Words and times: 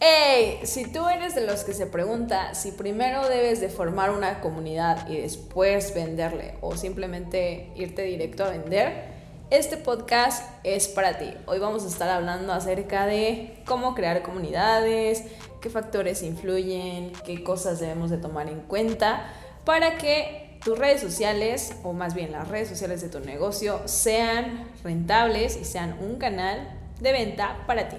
Hey, 0.00 0.60
si 0.64 0.92
tú 0.92 1.08
eres 1.08 1.34
de 1.34 1.46
los 1.46 1.64
que 1.64 1.72
se 1.72 1.86
pregunta 1.86 2.54
si 2.54 2.72
primero 2.72 3.26
debes 3.26 3.62
de 3.62 3.70
formar 3.70 4.10
una 4.10 4.40
comunidad 4.40 5.08
y 5.08 5.16
después 5.16 5.94
venderle 5.94 6.58
o 6.60 6.76
simplemente 6.76 7.72
irte 7.74 8.02
directo 8.02 8.44
a 8.44 8.50
vender, 8.50 9.16
este 9.48 9.78
podcast 9.78 10.44
es 10.62 10.86
para 10.88 11.16
ti. 11.16 11.32
Hoy 11.46 11.58
vamos 11.58 11.84
a 11.84 11.88
estar 11.88 12.10
hablando 12.10 12.52
acerca 12.52 13.06
de 13.06 13.62
cómo 13.64 13.94
crear 13.94 14.22
comunidades, 14.22 15.24
qué 15.62 15.70
factores 15.70 16.22
influyen, 16.22 17.12
qué 17.24 17.42
cosas 17.42 17.80
debemos 17.80 18.10
de 18.10 18.18
tomar 18.18 18.50
en 18.50 18.60
cuenta 18.60 19.32
para 19.64 19.96
que 19.96 20.47
tus 20.68 20.78
redes 20.78 21.00
sociales, 21.00 21.72
o 21.82 21.94
más 21.94 22.14
bien 22.14 22.30
las 22.30 22.46
redes 22.46 22.68
sociales 22.68 23.00
de 23.00 23.08
tu 23.08 23.20
negocio, 23.20 23.80
sean 23.86 24.66
rentables 24.84 25.58
y 25.58 25.64
sean 25.64 25.96
un 25.98 26.16
canal 26.16 26.78
de 27.00 27.10
venta 27.10 27.64
para 27.66 27.88
ti. 27.88 27.96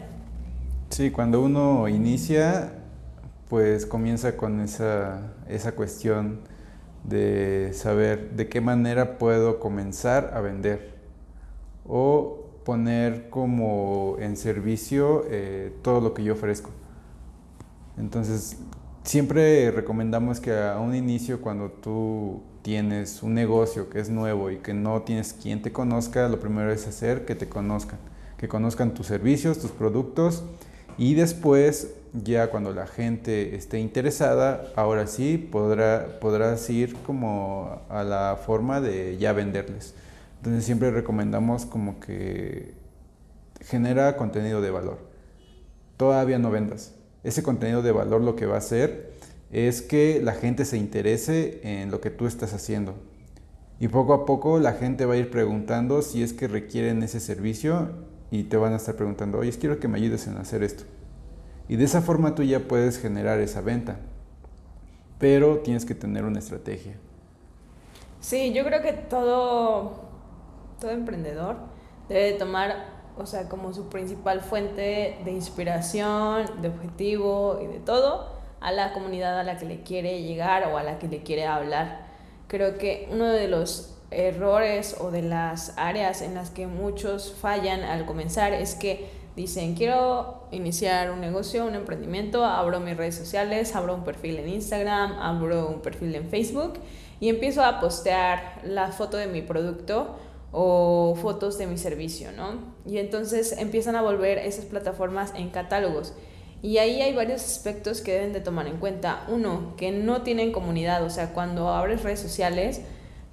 Sí, 0.91 1.09
cuando 1.09 1.41
uno 1.41 1.87
inicia, 1.87 2.73
pues 3.47 3.87
comienza 3.87 4.37
con 4.37 4.59
esa, 4.59 5.33
esa 5.47 5.71
cuestión 5.71 6.41
de 7.03 7.71
saber 7.73 8.33
de 8.35 8.49
qué 8.49 8.61
manera 8.61 9.17
puedo 9.17 9.59
comenzar 9.59 10.29
a 10.35 10.39
vender 10.39 10.93
o 11.87 12.51
poner 12.65 13.31
como 13.31 14.17
en 14.19 14.37
servicio 14.37 15.23
eh, 15.27 15.73
todo 15.81 16.01
lo 16.01 16.13
que 16.13 16.23
yo 16.23 16.33
ofrezco. 16.33 16.69
Entonces, 17.97 18.57
siempre 19.01 19.71
recomendamos 19.71 20.39
que 20.39 20.55
a 20.55 20.77
un 20.77 20.93
inicio, 20.93 21.41
cuando 21.41 21.71
tú 21.71 22.43
tienes 22.61 23.23
un 23.23 23.33
negocio 23.33 23.89
que 23.89 23.99
es 23.99 24.09
nuevo 24.09 24.51
y 24.51 24.57
que 24.57 24.73
no 24.73 25.01
tienes 25.03 25.33
quien 25.33 25.61
te 25.61 25.71
conozca, 25.71 26.27
lo 26.27 26.39
primero 26.39 26.71
es 26.71 26.87
hacer 26.87 27.25
que 27.25 27.35
te 27.35 27.47
conozcan, 27.47 27.99
que 28.37 28.47
conozcan 28.47 28.93
tus 28.93 29.07
servicios, 29.07 29.59
tus 29.59 29.71
productos 29.71 30.43
y 30.97 31.13
después, 31.13 31.93
ya 32.13 32.49
cuando 32.49 32.73
la 32.73 32.85
gente 32.85 33.55
esté 33.55 33.79
interesada, 33.79 34.65
ahora 34.75 35.07
sí 35.07 35.37
podrá, 35.37 36.19
podrás 36.19 36.69
ir 36.69 36.93
como 37.05 37.81
a 37.87 38.03
la 38.03 38.37
forma 38.45 38.81
de 38.81 39.17
ya 39.17 39.31
venderles. 39.31 39.93
Entonces 40.37 40.65
siempre 40.65 40.91
recomendamos 40.91 41.65
como 41.65 42.01
que 42.01 42.73
genera 43.61 44.17
contenido 44.17 44.61
de 44.61 44.71
valor. 44.71 44.97
Todavía 45.95 46.37
no 46.37 46.51
vendas. 46.51 46.93
Ese 47.23 47.43
contenido 47.43 47.81
de 47.81 47.93
valor 47.93 48.19
lo 48.19 48.35
que 48.35 48.45
va 48.45 48.55
a 48.55 48.59
hacer 48.59 49.13
es 49.51 49.81
que 49.81 50.21
la 50.21 50.33
gente 50.33 50.65
se 50.65 50.77
interese 50.77 51.59
en 51.63 51.91
lo 51.91 52.01
que 52.01 52.09
tú 52.09 52.27
estás 52.27 52.53
haciendo. 52.53 52.95
Y 53.79 53.87
poco 53.87 54.13
a 54.13 54.25
poco 54.25 54.59
la 54.59 54.73
gente 54.73 55.05
va 55.05 55.13
a 55.13 55.17
ir 55.17 55.31
preguntando 55.31 56.01
si 56.01 56.21
es 56.21 56.33
que 56.33 56.47
requieren 56.47 57.01
ese 57.01 57.19
servicio 57.19 57.89
y 58.29 58.43
te 58.43 58.57
van 58.57 58.73
a 58.73 58.75
estar 58.75 58.95
preguntando, 58.95 59.39
oye, 59.39 59.51
quiero 59.51 59.79
que 59.79 59.87
me 59.87 59.97
ayudes 59.97 60.27
en 60.27 60.37
hacer 60.37 60.63
esto. 60.63 60.83
Y 61.67 61.77
de 61.77 61.85
esa 61.85 62.01
forma 62.01 62.35
tú 62.35 62.43
ya 62.43 62.59
puedes 62.67 62.99
generar 62.99 63.39
esa 63.39 63.61
venta. 63.61 63.99
Pero 65.17 65.59
tienes 65.59 65.85
que 65.85 65.95
tener 65.95 66.25
una 66.25 66.39
estrategia. 66.39 66.95
Sí, 68.19 68.53
yo 68.53 68.63
creo 68.65 68.81
que 68.81 68.93
todo, 68.93 70.01
todo 70.79 70.91
emprendedor 70.91 71.57
debe 72.09 72.33
tomar, 72.33 72.87
o 73.17 73.25
sea, 73.25 73.47
como 73.47 73.73
su 73.73 73.87
principal 73.87 74.41
fuente 74.41 75.17
de 75.23 75.31
inspiración, 75.31 76.61
de 76.61 76.67
objetivo 76.67 77.59
y 77.63 77.67
de 77.67 77.79
todo, 77.79 78.38
a 78.61 78.71
la 78.71 78.93
comunidad 78.93 79.39
a 79.39 79.43
la 79.43 79.57
que 79.57 79.65
le 79.65 79.81
quiere 79.81 80.21
llegar 80.23 80.67
o 80.67 80.77
a 80.77 80.83
la 80.83 80.99
que 80.99 81.07
le 81.07 81.23
quiere 81.23 81.45
hablar. 81.45 82.07
Creo 82.47 82.77
que 82.77 83.07
uno 83.11 83.27
de 83.27 83.47
los 83.47 83.95
errores 84.11 84.95
o 84.99 85.11
de 85.11 85.21
las 85.21 85.73
áreas 85.77 86.21
en 86.21 86.33
las 86.33 86.49
que 86.49 86.67
muchos 86.67 87.33
fallan 87.39 87.81
al 87.81 88.05
comenzar 88.05 88.53
es 88.53 88.75
que 88.75 89.09
dicen, 89.35 89.75
quiero 89.75 90.43
iniciar 90.51 91.11
un 91.11 91.21
negocio, 91.21 91.65
un 91.65 91.75
emprendimiento, 91.75 92.43
abro 92.43 92.79
mis 92.79 92.97
redes 92.97 93.15
sociales, 93.15 93.75
abro 93.75 93.93
un 93.95 94.03
perfil 94.03 94.37
en 94.39 94.49
Instagram, 94.49 95.13
abro 95.19 95.69
un 95.69 95.81
perfil 95.81 96.15
en 96.15 96.27
Facebook 96.27 96.73
y 97.19 97.29
empiezo 97.29 97.63
a 97.63 97.79
postear 97.79 98.59
la 98.63 98.91
foto 98.91 99.17
de 99.17 99.27
mi 99.27 99.41
producto 99.41 100.17
o 100.51 101.15
fotos 101.21 101.57
de 101.57 101.67
mi 101.67 101.77
servicio, 101.77 102.31
¿no? 102.31 102.73
Y 102.85 102.97
entonces 102.97 103.55
empiezan 103.57 103.95
a 103.95 104.01
volver 104.01 104.39
esas 104.39 104.65
plataformas 104.65 105.33
en 105.35 105.49
catálogos. 105.49 106.13
Y 106.61 106.77
ahí 106.77 107.01
hay 107.01 107.13
varios 107.13 107.43
aspectos 107.43 108.01
que 108.01 108.13
deben 108.13 108.33
de 108.33 108.41
tomar 108.41 108.67
en 108.67 108.77
cuenta. 108.77 109.25
Uno, 109.29 109.75
que 109.77 109.91
no 109.91 110.23
tienen 110.23 110.51
comunidad, 110.51 111.03
o 111.03 111.09
sea, 111.09 111.33
cuando 111.33 111.69
abres 111.69 112.03
redes 112.03 112.19
sociales, 112.19 112.81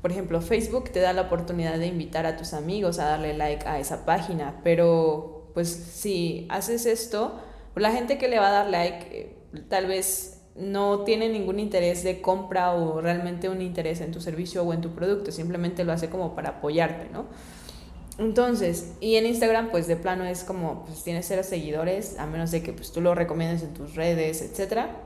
por 0.03 0.13
ejemplo, 0.13 0.41
Facebook 0.41 0.91
te 0.91 1.01
da 1.01 1.13
la 1.13 1.23
oportunidad 1.23 1.79
de 1.79 1.87
invitar 1.87 2.27
a 2.27 2.37
tus 2.37 2.53
amigos 2.53 2.99
a 2.99 3.07
darle 3.07 3.37
like 3.37 3.67
a 3.67 3.81
esa 3.81 4.05
página, 4.05 4.61
pero 4.63 5.51
pues 5.53 5.69
si 5.69 6.47
haces 6.49 6.87
esto, 6.87 7.41
pues, 7.75 7.83
la 7.83 7.91
gente 7.91 8.19
que 8.19 8.29
le 8.29 8.39
va 8.39 8.49
a 8.49 8.53
dar 8.53 8.71
like 8.71 9.07
eh, 9.11 9.37
tal 9.69 9.87
vez 9.87 10.43
no 10.55 11.01
tiene 11.01 11.29
ningún 11.29 11.59
interés 11.59 12.05
de 12.05 12.21
compra 12.21 12.73
o 12.73 13.01
realmente 13.01 13.49
un 13.49 13.61
interés 13.61 14.01
en 14.01 14.13
tu 14.13 14.21
servicio 14.21 14.63
o 14.63 14.73
en 14.73 14.81
tu 14.81 14.95
producto, 14.95 15.33
simplemente 15.33 15.85
lo 15.85 15.93
hace 15.93 16.09
como 16.09 16.35
para 16.35 16.51
apoyarte, 16.51 17.11
¿no? 17.11 17.27
Entonces, 18.19 18.93
y 19.01 19.17
en 19.17 19.27
Instagram, 19.27 19.71
pues 19.71 19.87
de 19.87 19.97
plano 19.97 20.25
es 20.25 20.43
como, 20.43 20.85
pues 20.87 21.05
tienes 21.05 21.27
cero 21.27 21.43
seguidores, 21.43 22.19
a 22.19 22.27
menos 22.27 22.51
de 22.51 22.63
que 22.63 22.73
pues, 22.73 22.91
tú 22.93 23.01
lo 23.01 23.15
recomiendes 23.15 23.63
en 23.63 23.75
tus 23.75 23.95
redes, 23.95 24.41
etcétera. 24.41 24.97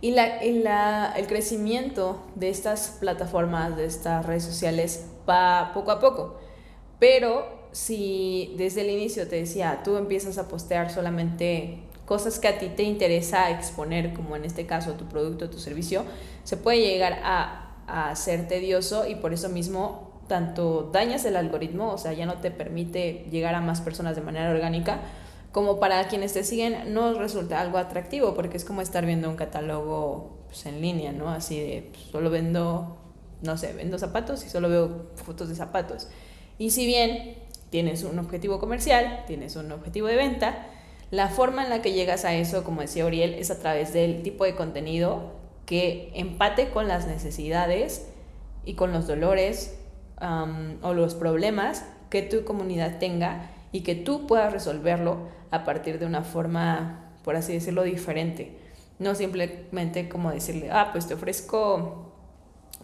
Y, 0.00 0.10
la, 0.10 1.12
el 1.16 1.26
crecimiento 1.28 2.20
de 2.34 2.48
estas 2.48 2.96
plataformas, 2.98 3.76
de 3.76 3.84
estas 3.84 4.26
redes 4.26 4.42
sociales, 4.42 5.06
va 5.30 5.70
poco 5.74 5.92
a 5.92 6.00
poco. 6.00 6.40
Pero 6.98 7.68
si 7.70 8.52
desde 8.58 8.80
el 8.80 8.90
inicio 8.90 9.28
te 9.28 9.36
decía, 9.36 9.82
tú 9.84 9.96
empiezas 9.96 10.38
a 10.38 10.48
postear 10.48 10.90
solamente 10.92 11.84
cosas 12.04 12.40
que 12.40 12.48
a 12.48 12.58
ti 12.58 12.68
te 12.74 12.82
interesa 12.82 13.50
exponer, 13.52 14.12
como 14.12 14.34
en 14.34 14.44
este 14.44 14.66
caso 14.66 14.94
tu 14.94 15.04
producto, 15.04 15.48
tu 15.48 15.60
servicio, 15.60 16.04
se 16.42 16.56
puede 16.56 16.80
llegar 16.80 17.20
a, 17.22 17.76
a 17.86 18.16
ser 18.16 18.48
tedioso 18.48 19.06
y 19.06 19.14
por 19.14 19.32
eso 19.32 19.48
mismo 19.48 20.11
tanto 20.32 20.88
dañas 20.94 21.26
el 21.26 21.36
algoritmo, 21.36 21.92
o 21.92 21.98
sea, 21.98 22.14
ya 22.14 22.24
no 22.24 22.38
te 22.38 22.50
permite 22.50 23.26
llegar 23.30 23.54
a 23.54 23.60
más 23.60 23.82
personas 23.82 24.16
de 24.16 24.22
manera 24.22 24.48
orgánica, 24.48 25.00
como 25.52 25.78
para 25.78 26.08
quienes 26.08 26.32
te 26.32 26.42
siguen 26.42 26.94
no 26.94 27.12
resulta 27.18 27.60
algo 27.60 27.76
atractivo 27.76 28.32
porque 28.32 28.56
es 28.56 28.64
como 28.64 28.80
estar 28.80 29.04
viendo 29.04 29.28
un 29.28 29.36
catálogo 29.36 30.38
pues, 30.46 30.64
en 30.64 30.80
línea, 30.80 31.12
¿no? 31.12 31.28
Así 31.28 31.60
de 31.60 31.90
pues, 31.92 32.04
solo 32.04 32.30
vendo, 32.30 32.96
no 33.42 33.58
sé, 33.58 33.74
vendo 33.74 33.98
zapatos 33.98 34.42
y 34.46 34.48
solo 34.48 34.70
veo 34.70 35.10
fotos 35.16 35.50
de 35.50 35.54
zapatos. 35.54 36.08
Y 36.56 36.70
si 36.70 36.86
bien 36.86 37.36
tienes 37.68 38.02
un 38.02 38.18
objetivo 38.18 38.58
comercial, 38.58 39.24
tienes 39.26 39.54
un 39.56 39.70
objetivo 39.70 40.06
de 40.06 40.16
venta, 40.16 40.66
la 41.10 41.28
forma 41.28 41.62
en 41.62 41.68
la 41.68 41.82
que 41.82 41.92
llegas 41.92 42.24
a 42.24 42.32
eso, 42.32 42.64
como 42.64 42.80
decía 42.80 43.04
Oriel, 43.04 43.34
es 43.34 43.50
a 43.50 43.58
través 43.58 43.92
del 43.92 44.22
tipo 44.22 44.46
de 44.46 44.54
contenido 44.54 45.32
que 45.66 46.10
empate 46.14 46.70
con 46.70 46.88
las 46.88 47.06
necesidades 47.06 48.06
y 48.64 48.76
con 48.76 48.92
los 48.92 49.06
dolores 49.06 49.76
o 50.20 50.94
los 50.94 51.14
problemas 51.14 51.84
que 52.10 52.22
tu 52.22 52.44
comunidad 52.44 52.98
tenga 52.98 53.50
y 53.72 53.80
que 53.80 53.94
tú 53.94 54.26
puedas 54.26 54.52
resolverlo 54.52 55.28
a 55.50 55.64
partir 55.64 55.98
de 55.98 56.06
una 56.06 56.22
forma, 56.22 57.12
por 57.24 57.36
así 57.36 57.54
decirlo, 57.54 57.82
diferente. 57.82 58.58
No 58.98 59.14
simplemente 59.14 60.08
como 60.08 60.30
decirle, 60.30 60.70
ah, 60.70 60.90
pues 60.92 61.06
te 61.06 61.14
ofrezco 61.14 62.12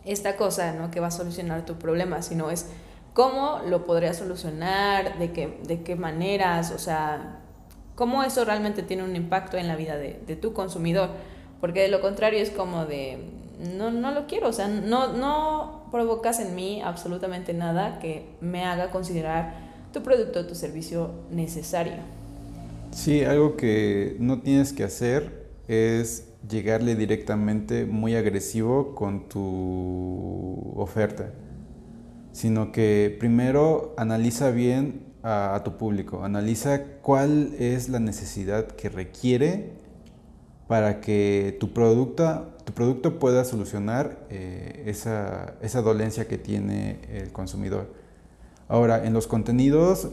esta 0.05 0.37
cosa, 0.37 0.73
¿no? 0.73 0.91
Que 0.91 1.01
va 1.01 1.09
a 1.09 1.11
solucionar 1.13 1.65
tu 1.65 1.75
problema, 1.79 2.23
sino 2.23 2.51
es 2.51 2.71
cómo 3.13 3.61
lo 3.67 3.85
podría 3.85 4.15
solucionar, 4.15 5.19
de 5.19 5.33
qué, 5.33 5.61
de 5.65 5.83
qué 5.83 5.97
maneras, 5.97 6.73
o 6.73 6.79
sea, 6.79 7.41
cómo 7.95 8.23
eso 8.23 8.45
realmente 8.45 8.83
tiene 8.83 9.05
un 9.05 9.15
impacto 9.17 9.59
en 9.59 9.69
la 9.69 9.77
vida 9.77 9.97
de, 9.97 10.21
de 10.27 10.37
tu 10.37 10.53
consumidor. 10.53 11.11
Porque 11.61 11.83
de 11.83 11.89
lo 11.89 12.01
contrario 12.01 12.41
es 12.41 12.51
como 12.51 12.87
de, 12.87 13.19
no, 13.77 13.91
no 13.91 14.13
lo 14.13 14.27
quiero, 14.27 14.49
o 14.49 14.53
sea, 14.53 14.69
no, 14.69 15.13
no 15.13 15.78
provocas 15.91 16.41
en 16.41 16.55
mí 16.55 16.81
absolutamente 16.83 17.55
nada 17.55 17.99
que 17.99 18.27
me 18.41 18.65
haga 18.65 18.91
considerar 18.91 19.55
tu 19.93 20.03
producto 20.03 20.41
o 20.41 20.47
tu 20.47 20.55
servicio 20.55 21.11
necesario. 21.31 21.95
Sí, 22.91 23.25
algo 23.25 23.57
que 23.57 24.17
no 24.19 24.41
tienes 24.41 24.73
que 24.73 24.85
hacer 24.85 25.49
es 25.69 26.29
llegarle 26.49 26.95
directamente 26.95 27.85
muy 27.85 28.15
agresivo 28.15 28.95
con 28.95 29.29
tu 29.29 30.73
oferta, 30.77 31.33
sino 32.33 32.73
que 32.73 33.17
primero 33.19 33.95
analiza 33.97 34.51
bien 34.51 35.07
a, 35.23 35.61
tu 35.65 35.77
público, 35.77 36.25
analiza 36.25 36.83
cuál 37.03 37.55
es 37.59 37.89
la 37.89 37.99
necesidad 37.99 38.69
que 38.69 38.89
requiere 38.89 39.73
para 40.69 41.01
que 41.01 41.57
tu 41.59 41.73
producto, 41.73 42.47
tu 42.65 42.75
producto 42.75 43.19
pueda 43.19 43.45
solucionar 43.45 44.27
eh, 44.29 44.85
esa, 44.87 45.55
esa 45.63 45.81
dolencia 45.81 46.29
que 46.29 46.37
tiene 46.37 47.01
el 47.11 47.33
consumidor. 47.33 47.93
Ahora, 48.69 49.05
en 49.05 49.15
los 49.15 49.27
contenidos 49.27 50.11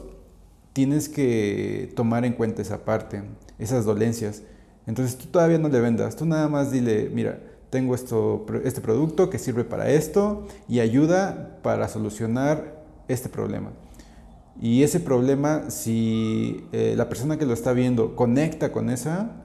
tienes 0.72 1.10
que 1.10 1.92
tomar 1.96 2.24
en 2.24 2.34
cuenta 2.34 2.62
esa 2.62 2.86
parte, 2.86 3.22
esas 3.60 3.84
dolencias. 3.84 4.44
Entonces 4.88 5.18
tú 5.18 5.25
todavía 5.28 5.57
no 5.57 5.68
le 5.68 5.81
vendas, 5.81 6.16
tú 6.16 6.25
nada 6.25 6.48
más 6.48 6.72
dile, 6.72 7.10
mira, 7.13 7.40
tengo 7.69 7.94
esto, 7.94 8.46
este 8.63 8.80
producto 8.80 9.30
que 9.30 9.40
sirve 9.40 9.66
para 9.66 9.90
esto 9.90 10.48
y 10.69 10.80
ayuda 10.80 11.60
para 11.63 11.90
solucionar 11.90 12.81
este 13.10 13.28
problema. 13.28 13.72
Y 14.62 14.84
ese 14.84 15.02
problema, 15.02 15.69
si 15.69 16.66
eh, 16.72 16.94
la 16.96 17.10
persona 17.10 17.38
que 17.38 17.46
lo 17.46 17.54
está 17.54 17.74
viendo 17.74 18.16
conecta 18.16 18.72
con 18.72 18.90
esa, 18.90 19.44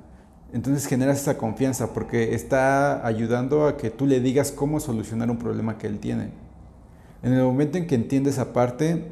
entonces 0.52 0.86
generas 0.86 1.20
esa 1.20 1.38
confianza 1.38 1.92
porque 1.92 2.34
está 2.34 3.06
ayudando 3.06 3.66
a 3.66 3.76
que 3.76 3.90
tú 3.90 4.06
le 4.06 4.20
digas 4.20 4.52
cómo 4.52 4.80
solucionar 4.80 5.30
un 5.30 5.38
problema 5.38 5.78
que 5.78 5.86
él 5.86 5.98
tiene. 5.98 6.30
En 7.22 7.32
el 7.32 7.42
momento 7.42 7.78
en 7.78 7.86
que 7.86 7.94
entiendes 7.94 8.34
esa 8.34 8.52
parte, 8.52 9.04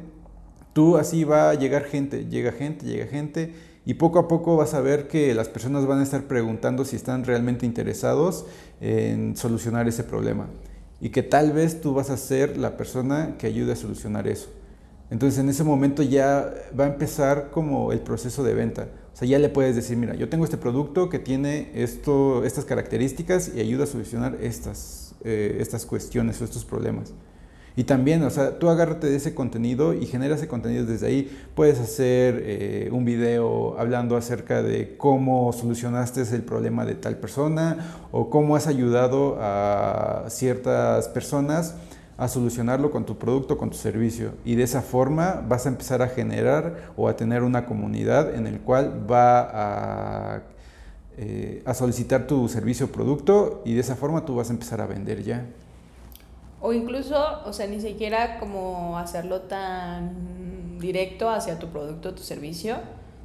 tú 0.73 0.97
así 0.97 1.23
va 1.23 1.49
a 1.49 1.53
llegar 1.53 1.83
gente, 1.83 2.25
llega 2.25 2.51
gente, 2.51 2.85
llega 2.85 3.05
gente, 3.05 3.53
y 3.85 3.95
poco 3.95 4.19
a 4.19 4.27
poco 4.27 4.55
vas 4.55 4.73
a 4.73 4.81
ver 4.81 5.07
que 5.07 5.33
las 5.33 5.47
personas 5.47 5.87
van 5.87 5.99
a 5.99 6.03
estar 6.03 6.23
preguntando 6.23 6.85
si 6.85 6.95
están 6.95 7.23
realmente 7.23 7.65
interesados 7.65 8.45
en 8.81 9.35
solucionar 9.35 9.87
ese 9.87 10.03
problema. 10.03 10.47
Y 11.01 11.09
que 11.09 11.23
tal 11.23 11.53
vez 11.53 11.81
tú 11.81 11.93
vas 11.93 12.09
a 12.09 12.17
ser 12.17 12.57
la 12.57 12.77
persona 12.77 13.35
que 13.37 13.47
ayude 13.47 13.71
a 13.71 13.75
solucionar 13.75 14.27
eso. 14.27 14.49
Entonces 15.09 15.39
en 15.39 15.49
ese 15.49 15.63
momento 15.63 16.03
ya 16.03 16.53
va 16.79 16.83
a 16.83 16.87
empezar 16.87 17.49
como 17.51 17.91
el 17.91 17.99
proceso 17.99 18.43
de 18.43 18.53
venta. 18.53 18.89
O 19.13 19.17
sea, 19.19 19.27
ya 19.27 19.39
le 19.39 19.49
puedes 19.49 19.75
decir, 19.75 19.97
mira, 19.97 20.15
yo 20.15 20.29
tengo 20.29 20.45
este 20.45 20.57
producto 20.57 21.09
que 21.09 21.19
tiene 21.19 21.71
esto, 21.73 22.43
estas 22.45 22.65
características 22.65 23.51
y 23.55 23.59
ayuda 23.59 23.83
a 23.83 23.87
solucionar 23.87 24.37
estas, 24.41 25.15
eh, 25.23 25.57
estas 25.59 25.85
cuestiones 25.85 26.41
o 26.41 26.45
estos 26.45 26.63
problemas. 26.63 27.13
Y 27.75 27.85
también, 27.85 28.23
o 28.23 28.29
sea, 28.29 28.59
tú 28.59 28.69
agárrate 28.69 29.07
de 29.07 29.15
ese 29.15 29.33
contenido 29.33 29.93
y 29.93 30.05
genera 30.05 30.35
ese 30.35 30.49
contenido 30.49 30.85
desde 30.85 31.07
ahí. 31.07 31.31
Puedes 31.55 31.79
hacer 31.79 32.43
eh, 32.45 32.89
un 32.91 33.05
video 33.05 33.79
hablando 33.79 34.17
acerca 34.17 34.61
de 34.61 34.97
cómo 34.97 35.53
solucionaste 35.53 36.23
el 36.35 36.43
problema 36.43 36.85
de 36.85 36.95
tal 36.95 37.17
persona 37.17 38.07
o 38.11 38.29
cómo 38.29 38.57
has 38.57 38.67
ayudado 38.67 39.37
a 39.39 40.25
ciertas 40.27 41.07
personas 41.07 41.75
a 42.19 42.27
solucionarlo 42.27 42.91
con 42.91 43.05
tu 43.05 43.17
producto, 43.17 43.57
con 43.57 43.69
tu 43.69 43.77
servicio. 43.77 44.33
Y 44.43 44.55
de 44.55 44.63
esa 44.63 44.81
forma 44.81 45.43
vas 45.47 45.65
a 45.65 45.69
empezar 45.69 46.01
a 46.01 46.07
generar 46.07 46.91
o 46.97 47.07
a 47.07 47.15
tener 47.15 47.43
una 47.43 47.65
comunidad 47.65 48.35
en 48.35 48.45
el 48.45 48.59
cual 48.59 49.09
va 49.09 49.49
a, 49.51 50.41
eh, 51.17 51.63
a 51.65 51.73
solicitar 51.73 52.27
tu 52.27 52.47
servicio 52.49 52.87
o 52.87 52.89
producto 52.89 53.61
y 53.63 53.73
de 53.73 53.81
esa 53.81 53.95
forma 53.95 54.25
tú 54.25 54.35
vas 54.35 54.49
a 54.49 54.53
empezar 54.53 54.81
a 54.81 54.85
vender 54.85 55.23
ya. 55.23 55.45
O 56.61 56.73
incluso, 56.73 57.15
o 57.45 57.53
sea, 57.53 57.67
ni 57.67 57.79
siquiera 57.79 58.37
como 58.37 58.97
hacerlo 58.97 59.41
tan 59.41 60.77
directo 60.77 61.29
hacia 61.29 61.57
tu 61.57 61.67
producto 61.67 62.09
o 62.09 62.13
tu 62.13 62.23
servicio. 62.23 62.75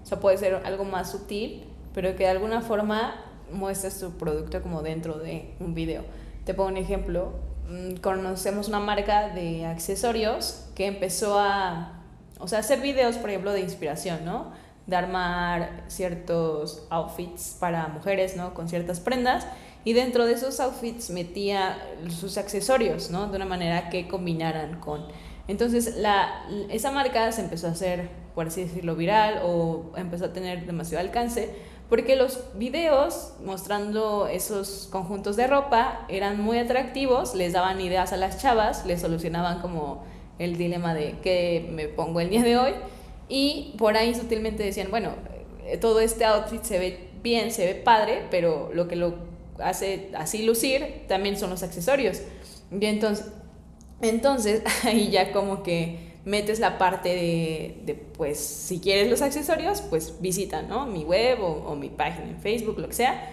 O 0.04 0.06
sea, 0.06 0.20
puede 0.20 0.38
ser 0.38 0.54
algo 0.64 0.84
más 0.84 1.10
sutil, 1.10 1.64
pero 1.94 2.14
que 2.14 2.24
de 2.24 2.30
alguna 2.30 2.60
forma 2.60 3.14
muestres 3.52 3.98
tu 3.98 4.12
producto 4.12 4.62
como 4.62 4.82
dentro 4.82 5.18
de 5.18 5.54
un 5.58 5.74
video. 5.74 6.04
Te 6.44 6.54
pongo 6.54 6.68
un 6.68 6.76
ejemplo. 6.76 7.32
Mm, 7.68 7.96
conocemos 7.96 8.68
una 8.68 8.80
marca 8.80 9.30
de 9.30 9.64
accesorios 9.64 10.66
que 10.74 10.86
empezó 10.86 11.38
a, 11.38 12.02
o 12.38 12.48
sea, 12.48 12.58
hacer 12.58 12.80
videos, 12.80 13.16
por 13.16 13.30
ejemplo, 13.30 13.52
de 13.52 13.60
inspiración, 13.60 14.24
¿no? 14.24 14.52
De 14.86 14.96
armar 14.96 15.84
ciertos 15.88 16.86
outfits 16.90 17.56
para 17.58 17.88
mujeres, 17.88 18.36
¿no? 18.36 18.52
Con 18.52 18.68
ciertas 18.68 19.00
prendas 19.00 19.46
y 19.84 19.92
dentro 19.92 20.26
de 20.26 20.32
esos 20.32 20.60
outfits 20.60 21.10
metía 21.10 21.78
sus 22.08 22.36
accesorios, 22.36 23.10
¿no? 23.10 23.28
De 23.28 23.36
una 23.36 23.46
manera 23.46 23.90
que 23.90 24.08
combinaran 24.08 24.80
con... 24.80 25.06
Entonces, 25.46 25.96
la, 25.96 26.46
esa 26.70 26.90
marca 26.90 27.30
se 27.32 27.42
empezó 27.42 27.68
a 27.68 27.70
hacer, 27.70 28.08
por 28.34 28.46
así 28.46 28.62
decirlo, 28.62 28.96
viral 28.96 29.40
o 29.44 29.92
empezó 29.96 30.26
a 30.26 30.32
tener 30.32 30.64
demasiado 30.66 31.04
alcance 31.04 31.54
porque 31.88 32.16
los 32.16 32.40
videos 32.54 33.34
mostrando 33.44 34.26
esos 34.26 34.88
conjuntos 34.90 35.36
de 35.36 35.46
ropa 35.46 36.06
eran 36.08 36.40
muy 36.40 36.58
atractivos, 36.58 37.34
les 37.34 37.52
daban 37.52 37.80
ideas 37.80 38.12
a 38.12 38.16
las 38.16 38.40
chavas, 38.40 38.86
les 38.86 39.00
solucionaban 39.00 39.60
como 39.60 40.04
el 40.38 40.56
dilema 40.56 40.94
de 40.94 41.16
qué 41.22 41.68
me 41.70 41.88
pongo 41.88 42.20
el 42.20 42.30
día 42.30 42.42
de 42.42 42.56
hoy 42.56 42.72
y 43.28 43.74
por 43.78 43.96
ahí 43.96 44.14
sutilmente 44.14 44.62
decían, 44.62 44.88
bueno, 44.90 45.10
eh, 45.64 45.76
todo 45.76 46.00
este 46.00 46.24
outfit 46.24 46.62
se 46.62 46.78
ve 46.78 47.10
bien, 47.22 47.50
se 47.50 47.66
ve 47.66 47.74
padre, 47.74 48.26
pero 48.30 48.70
lo 48.74 48.88
que 48.88 48.96
lo 48.96 49.14
hace 49.58 50.10
así 50.16 50.44
lucir 50.44 51.04
también 51.08 51.38
son 51.38 51.50
los 51.50 51.62
accesorios. 51.62 52.22
Y 52.70 52.84
entonces, 52.86 53.26
entonces 54.00 54.62
ahí 54.84 55.10
ya 55.10 55.32
como 55.32 55.62
que 55.62 56.13
metes 56.24 56.58
la 56.58 56.78
parte 56.78 57.10
de, 57.10 58.06
pues, 58.16 58.38
si 58.38 58.80
quieres 58.80 59.10
los 59.10 59.22
accesorios, 59.22 59.82
pues 59.82 60.20
visita, 60.20 60.62
¿no? 60.62 60.86
Mi 60.86 61.04
web 61.04 61.38
o, 61.42 61.74
mi 61.76 61.88
página 61.88 62.30
en 62.30 62.38
Facebook, 62.38 62.78
lo 62.78 62.88
que 62.88 62.94
sea. 62.94 63.30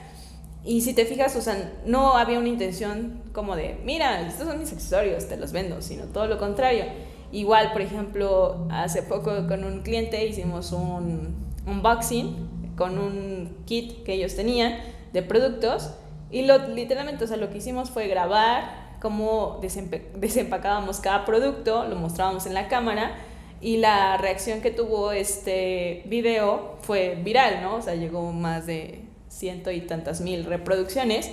Y 0.64 0.82
si 0.82 0.94
te 0.94 1.06
fijas, 1.06 1.36
o 1.36 1.42
sea, 1.42 1.74
no 1.86 2.18
había 2.18 2.38
una 2.38 2.50
intención 2.50 3.24
como 3.34 3.56
de, 3.56 3.80
mira, 3.84 4.28
estos 4.28 4.48
son 4.48 4.60
mis 4.60 4.72
accesorios, 4.72 5.28
te 5.28 5.38
los 5.38 5.52
vendo, 5.52 5.82
sino 5.82 6.06
todo 6.06 6.28
lo 6.28 6.38
contrario. 6.38 6.86
Igual, 7.32 7.72
por 7.72 7.82
ejemplo, 7.82 8.68
hace 8.70 9.04
poco 9.04 9.48
con 9.48 9.64
un 9.64 9.82
cliente 9.82 10.26
hicimos 10.28 10.72
un 10.72 11.36
unboxing 11.66 12.74
con 12.76 12.98
un 12.98 13.64
kit 13.66 14.04
que 14.04 14.14
ellos 14.14 14.36
tenían 14.36 14.80
de 15.14 15.22
productos 15.22 15.92
y 16.32 16.44
literalmente, 16.44 17.26
o 17.26 17.28
sea, 17.28 17.38
lo 17.38 17.50
que 17.50 17.58
hicimos 17.58 17.90
fue 17.90 18.08
grabar 18.08 18.81
cómo 19.02 19.60
desempacábamos 19.62 21.00
cada 21.00 21.26
producto, 21.26 21.86
lo 21.88 21.96
mostrábamos 21.96 22.46
en 22.46 22.54
la 22.54 22.68
cámara 22.68 23.16
y 23.60 23.78
la 23.78 24.18
reacción 24.18 24.62
que 24.62 24.72
tuvo 24.72 25.12
este 25.12 26.04
video 26.06 26.78
fue 26.82 27.16
viral, 27.24 27.62
¿no? 27.62 27.76
O 27.76 27.82
sea, 27.82 27.96
llegó 27.96 28.32
más 28.32 28.68
de 28.68 29.02
ciento 29.28 29.72
y 29.72 29.82
tantas 29.82 30.22
mil 30.22 30.46
reproducciones. 30.46 31.32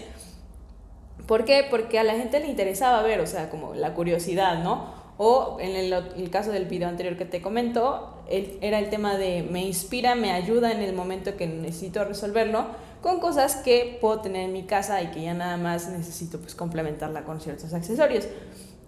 ¿Por 1.26 1.44
qué? 1.44 1.66
Porque 1.68 1.98
a 1.98 2.04
la 2.04 2.14
gente 2.14 2.40
le 2.40 2.46
interesaba 2.46 3.02
ver, 3.02 3.20
o 3.20 3.26
sea, 3.26 3.50
como 3.50 3.74
la 3.74 3.92
curiosidad, 3.92 4.62
¿no? 4.62 4.94
O 5.18 5.58
en 5.60 5.76
el, 5.76 5.92
el 5.92 6.30
caso 6.30 6.50
del 6.52 6.64
video 6.64 6.88
anterior 6.88 7.18
que 7.18 7.26
te 7.26 7.42
comento, 7.42 8.14
era 8.28 8.78
el 8.78 8.88
tema 8.88 9.16
de 9.16 9.42
me 9.42 9.62
inspira, 9.62 10.14
me 10.14 10.32
ayuda 10.32 10.72
en 10.72 10.80
el 10.80 10.94
momento 10.94 11.36
que 11.36 11.46
necesito 11.46 12.04
resolverlo 12.04 12.66
con 13.02 13.20
cosas 13.20 13.56
que 13.56 13.98
puedo 14.00 14.20
tener 14.20 14.44
en 14.44 14.52
mi 14.52 14.64
casa 14.64 15.02
y 15.02 15.08
que 15.08 15.22
ya 15.22 15.34
nada 15.34 15.56
más 15.56 15.88
necesito 15.88 16.38
pues 16.40 16.54
complementarla 16.54 17.24
con 17.24 17.40
ciertos 17.40 17.72
accesorios. 17.72 18.26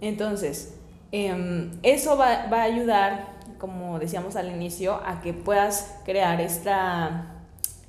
Entonces, 0.01 0.75
em, 1.11 1.71
eso 1.83 2.17
va, 2.17 2.47
va, 2.47 2.61
a 2.61 2.63
ayudar, 2.63 3.33
como 3.57 3.99
decíamos 3.99 4.35
al 4.35 4.49
inicio, 4.49 4.99
a 5.05 5.21
que 5.21 5.33
puedas 5.33 5.95
crear 6.05 6.41
esta, 6.41 7.43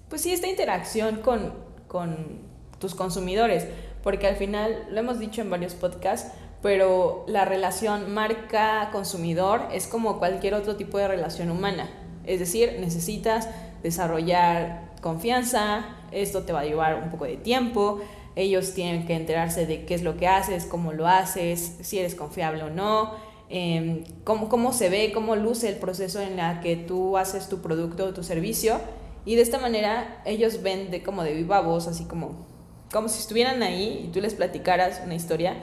pues 0.08 0.22
sí, 0.22 0.32
esta 0.32 0.46
interacción 0.46 1.16
con, 1.16 1.52
con 1.88 2.40
tus 2.78 2.94
consumidores, 2.94 3.66
porque 4.02 4.26
al 4.26 4.36
final, 4.36 4.86
lo 4.90 5.00
hemos 5.00 5.18
dicho 5.18 5.40
en 5.40 5.50
varios 5.50 5.74
podcasts, 5.74 6.32
pero 6.62 7.24
la 7.26 7.44
relación 7.44 8.12
marca-consumidor 8.14 9.62
es 9.72 9.86
como 9.86 10.18
cualquier 10.18 10.54
otro 10.54 10.76
tipo 10.76 10.98
de 10.98 11.08
relación 11.08 11.50
humana. 11.50 11.90
Es 12.24 12.38
decir, 12.38 12.76
necesitas 12.78 13.48
desarrollar 13.82 14.91
confianza, 15.02 15.84
esto 16.12 16.44
te 16.44 16.54
va 16.54 16.60
a 16.60 16.64
llevar 16.64 17.02
un 17.02 17.10
poco 17.10 17.26
de 17.26 17.36
tiempo, 17.36 18.00
ellos 18.36 18.72
tienen 18.72 19.06
que 19.06 19.14
enterarse 19.14 19.66
de 19.66 19.84
qué 19.84 19.94
es 19.94 20.02
lo 20.02 20.16
que 20.16 20.26
haces, 20.26 20.64
cómo 20.64 20.92
lo 20.92 21.06
haces, 21.06 21.76
si 21.82 21.98
eres 21.98 22.14
confiable 22.14 22.62
o 22.62 22.70
no, 22.70 23.12
em, 23.50 24.04
cómo, 24.24 24.48
cómo 24.48 24.72
se 24.72 24.88
ve, 24.88 25.12
cómo 25.12 25.36
luce 25.36 25.68
el 25.68 25.76
proceso 25.76 26.20
en 26.20 26.38
la 26.38 26.60
que 26.60 26.76
tú 26.76 27.18
haces 27.18 27.50
tu 27.50 27.60
producto 27.60 28.06
o 28.06 28.14
tu 28.14 28.22
servicio. 28.22 28.80
Y 29.26 29.34
de 29.34 29.42
esta 29.42 29.58
manera 29.58 30.22
ellos 30.24 30.62
ven 30.62 30.90
de 30.90 31.02
como 31.02 31.22
de 31.24 31.34
viva 31.34 31.60
voz, 31.60 31.86
así 31.88 32.04
como, 32.04 32.46
como 32.90 33.08
si 33.08 33.18
estuvieran 33.18 33.62
ahí 33.62 34.04
y 34.06 34.12
tú 34.12 34.20
les 34.20 34.34
platicaras 34.34 35.02
una 35.04 35.14
historia 35.14 35.56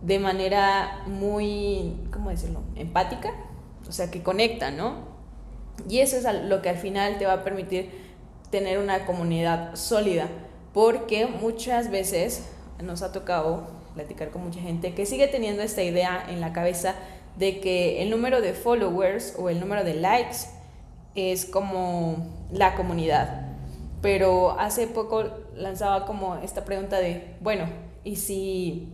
de 0.00 0.18
manera 0.18 1.02
muy, 1.06 1.96
¿cómo 2.12 2.30
decirlo?, 2.30 2.62
empática, 2.76 3.30
o 3.86 3.92
sea, 3.92 4.10
que 4.10 4.22
conecta, 4.22 4.70
¿no? 4.70 5.12
Y 5.88 5.98
eso 5.98 6.16
es 6.16 6.26
lo 6.44 6.62
que 6.62 6.70
al 6.70 6.76
final 6.76 7.18
te 7.18 7.26
va 7.26 7.34
a 7.34 7.44
permitir 7.44 7.90
tener 8.52 8.78
una 8.78 9.06
comunidad 9.06 9.74
sólida, 9.74 10.28
porque 10.74 11.26
muchas 11.26 11.90
veces 11.90 12.44
nos 12.82 13.02
ha 13.02 13.10
tocado 13.10 13.66
platicar 13.94 14.30
con 14.30 14.44
mucha 14.44 14.60
gente 14.60 14.94
que 14.94 15.06
sigue 15.06 15.26
teniendo 15.26 15.62
esta 15.62 15.82
idea 15.82 16.24
en 16.28 16.40
la 16.40 16.52
cabeza 16.52 16.94
de 17.36 17.60
que 17.60 18.02
el 18.02 18.10
número 18.10 18.42
de 18.42 18.52
followers 18.52 19.34
o 19.38 19.48
el 19.48 19.58
número 19.58 19.84
de 19.84 19.94
likes 19.94 20.36
es 21.14 21.46
como 21.46 22.28
la 22.52 22.74
comunidad. 22.74 23.48
Pero 24.02 24.58
hace 24.60 24.86
poco 24.86 25.24
lanzaba 25.56 26.04
como 26.04 26.36
esta 26.36 26.66
pregunta 26.66 26.98
de, 26.98 27.36
bueno, 27.40 27.66
¿y 28.04 28.16
si 28.16 28.92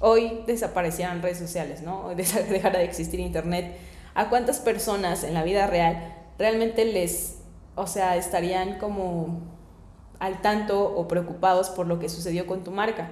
hoy 0.00 0.42
desaparecieran 0.48 1.22
redes 1.22 1.38
sociales, 1.38 1.82
¿no? 1.82 2.06
O 2.06 2.14
dejara 2.16 2.80
de 2.80 2.84
existir 2.84 3.20
Internet? 3.20 3.76
¿A 4.14 4.28
cuántas 4.30 4.58
personas 4.58 5.22
en 5.22 5.34
la 5.34 5.44
vida 5.44 5.68
real 5.68 6.16
realmente 6.38 6.84
les 6.84 7.39
o 7.74 7.86
sea, 7.86 8.16
estarían 8.16 8.78
como 8.78 9.40
al 10.18 10.42
tanto 10.42 10.84
o 10.84 11.08
preocupados 11.08 11.70
por 11.70 11.86
lo 11.86 11.98
que 11.98 12.08
sucedió 12.08 12.46
con 12.46 12.62
tu 12.62 12.70
marca. 12.70 13.10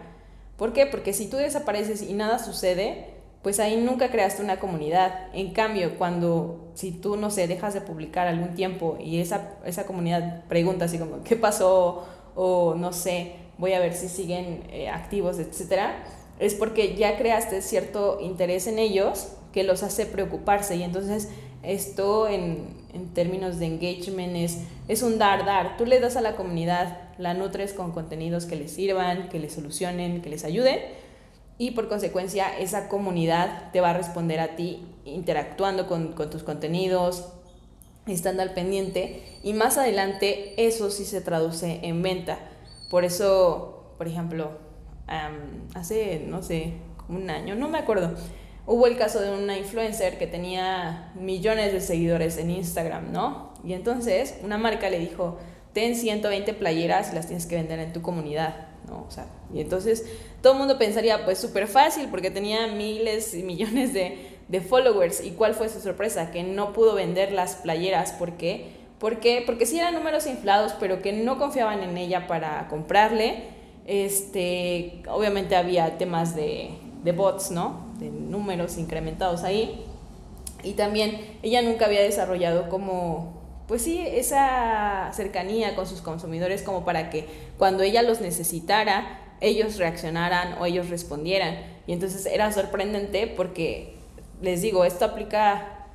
¿Por 0.57 0.73
qué? 0.73 0.87
Porque 0.87 1.13
si 1.13 1.29
tú 1.29 1.37
desapareces 1.37 2.03
y 2.03 2.13
nada 2.13 2.39
sucede, 2.39 3.15
pues 3.43 3.61
ahí 3.61 3.77
nunca 3.77 4.11
creaste 4.11 4.43
una 4.43 4.59
comunidad. 4.59 5.29
En 5.33 5.53
cambio, 5.53 5.97
cuando 5.97 6.71
si 6.75 6.93
tú, 6.93 7.17
no 7.17 7.31
sé, 7.31 7.47
dejas 7.47 7.75
de 7.75 7.81
publicar 7.81 8.27
algún 8.27 8.55
tiempo 8.55 8.99
y 9.01 9.21
esa, 9.21 9.57
esa 9.65 9.87
comunidad 9.87 10.45
pregunta 10.47 10.85
así 10.87 10.99
como, 10.99 11.23
¿qué 11.23 11.37
pasó? 11.37 12.07
O 12.35 12.75
no 12.75 12.93
sé, 12.93 13.37
voy 13.57 13.73
a 13.73 13.81
ver 13.81 13.95
si 13.95 14.09
siguen 14.09 14.65
eh, 14.71 14.89
activos, 14.89 15.39
etcétera, 15.39 16.05
es 16.39 16.55
porque 16.55 16.95
ya 16.95 17.17
creaste 17.17 17.63
cierto 17.63 18.19
interés 18.21 18.67
en 18.67 18.79
ellos 18.79 19.33
que 19.53 19.65
los 19.65 19.83
hace 19.83 20.07
preocuparse. 20.07 20.77
Y 20.77 20.83
entonces 20.83 21.29
esto 21.63 22.29
en, 22.29 22.69
en 22.93 23.09
términos 23.15 23.59
de 23.59 23.67
engagement 23.67 24.37
es, 24.37 24.59
es 24.89 25.03
un 25.03 25.19
dar, 25.19 25.45
dar. 25.45 25.77
Tú 25.77 25.87
le 25.87 26.01
das 26.01 26.17
a 26.17 26.21
la 26.21 26.37
comunidad, 26.37 26.99
la 27.19 27.35
nutres 27.35 27.73
con 27.73 27.93
contenidos 27.93 28.47
que 28.47 28.57
les 28.57 28.73
sirvan, 28.73 29.29
que 29.29 29.39
les 29.39 29.53
solucionen, 29.53 30.23
que 30.23 30.31
les 30.31 30.45
ayuden. 30.45 30.79
Y 31.59 31.73
por 31.73 31.89
consecuencia 31.89 32.57
esa 32.59 32.89
comunidad 32.89 33.71
te 33.73 33.81
va 33.81 33.91
a 33.91 33.95
responder 33.95 34.41
a 34.41 34.55
ti 34.57 34.87
interactuando 35.05 35.89
con, 35.89 36.13
con 36.13 36.31
tus 36.31 36.43
contenidos, 36.43 37.33
estando 38.07 38.43
al 38.43 38.55
pendiente. 38.55 39.23
Y 39.43 39.53
más 39.53 39.77
adelante 39.77 40.55
eso 40.57 40.91
sí 40.91 41.05
se 41.05 41.21
traduce 41.21 41.81
en 41.83 42.03
venta. 42.03 42.39
Por 42.91 43.05
eso, 43.05 43.93
por 43.99 44.09
ejemplo, 44.09 44.53
hace, 45.75 46.25
no 46.27 46.43
sé, 46.43 46.75
un 47.09 47.31
año, 47.31 47.55
no 47.55 47.69
me 47.69 47.79
acuerdo, 47.79 48.15
hubo 48.69 48.87
el 48.87 48.99
caso 48.99 49.21
de 49.21 49.31
una 49.31 49.57
influencer 49.57 50.19
que 50.19 50.27
tenía 50.27 51.11
millones 51.15 51.73
de 51.73 51.81
seguidores 51.81 52.37
en 52.37 52.51
Instagram, 52.51 53.13
¿no? 53.13 53.55
Y 53.65 53.73
entonces 53.73 54.37
una 54.45 54.59
marca 54.59 54.91
le 54.91 54.99
dijo, 54.99 55.39
ten 55.73 55.97
120 55.97 56.53
playeras 56.53 57.11
y 57.11 57.15
las 57.15 57.27
tienes 57.27 57.47
que 57.47 57.57
vender 57.57 57.79
en 57.79 57.95
tu 57.95 58.03
comunidad, 58.03 58.69
¿no? 58.87 59.07
O 59.09 59.11
sea, 59.11 59.27
y 59.55 59.63
entonces 59.63 60.05
todo 60.43 60.53
el 60.53 60.59
mundo 60.59 60.79
pensaría, 60.79 61.25
pues 61.25 61.39
súper 61.39 61.67
fácil, 61.67 62.09
porque 62.11 62.31
tenía 62.31 62.67
miles 62.67 63.35
y 63.35 63.43
millones 63.43 63.95
de, 63.95 64.39
de 64.49 64.61
followers. 64.61 65.25
¿Y 65.25 65.31
cuál 65.31 65.55
fue 65.55 65.71
su 65.71 65.81
sorpresa? 65.81 66.31
Que 66.31 66.43
no 66.43 66.75
pudo 66.75 66.95
vender 66.95 67.33
las 67.33 67.57
playeras, 67.57 68.13
¿por 68.13 68.33
qué? 68.37 68.77
Porque, 68.99 69.43
porque 69.47 69.65
sí 69.65 69.79
eran 69.79 69.95
números 69.95 70.27
inflados, 70.27 70.75
pero 70.79 71.01
que 71.01 71.15
no 71.15 71.39
confiaban 71.39 71.83
en 71.83 71.97
ella 71.97 72.27
para 72.27 72.69
comprarle. 72.69 73.45
Este, 73.87 75.03
obviamente 75.09 75.57
había 75.57 75.97
temas 75.97 76.37
de, 76.37 76.73
de 77.03 77.13
bots, 77.13 77.51
¿no? 77.51 77.88
De 77.99 78.11
números 78.11 78.79
incrementados 78.79 79.45
ahí. 79.45 79.85
Y 80.63 80.73
también 80.73 81.21
ella 81.43 81.63
nunca 81.63 81.87
había 81.87 82.03
desarrollado 82.03 82.69
como, 82.69 83.43
pues 83.69 83.83
sí, 83.83 84.05
esa 84.07 85.11
cercanía 85.13 85.77
con 85.77 85.87
sus 85.87 86.01
consumidores 86.01 86.63
como 86.63 86.85
para 86.85 87.11
que 87.11 87.27
cuando 87.59 87.83
ella 87.83 88.03
los 88.03 88.21
necesitara, 88.21 89.37
ellos 89.41 89.77
reaccionaran 89.77 90.55
o 90.61 90.67
ellos 90.67 90.91
respondieran. 90.91 91.59
Y 91.87 91.93
entonces 91.93 92.27
era 92.27 92.53
sorprendente 92.53 93.27
porque, 93.27 93.97
les 94.43 94.63
digo, 94.63 94.85
esto 94.85 95.05
aplica 95.05 95.87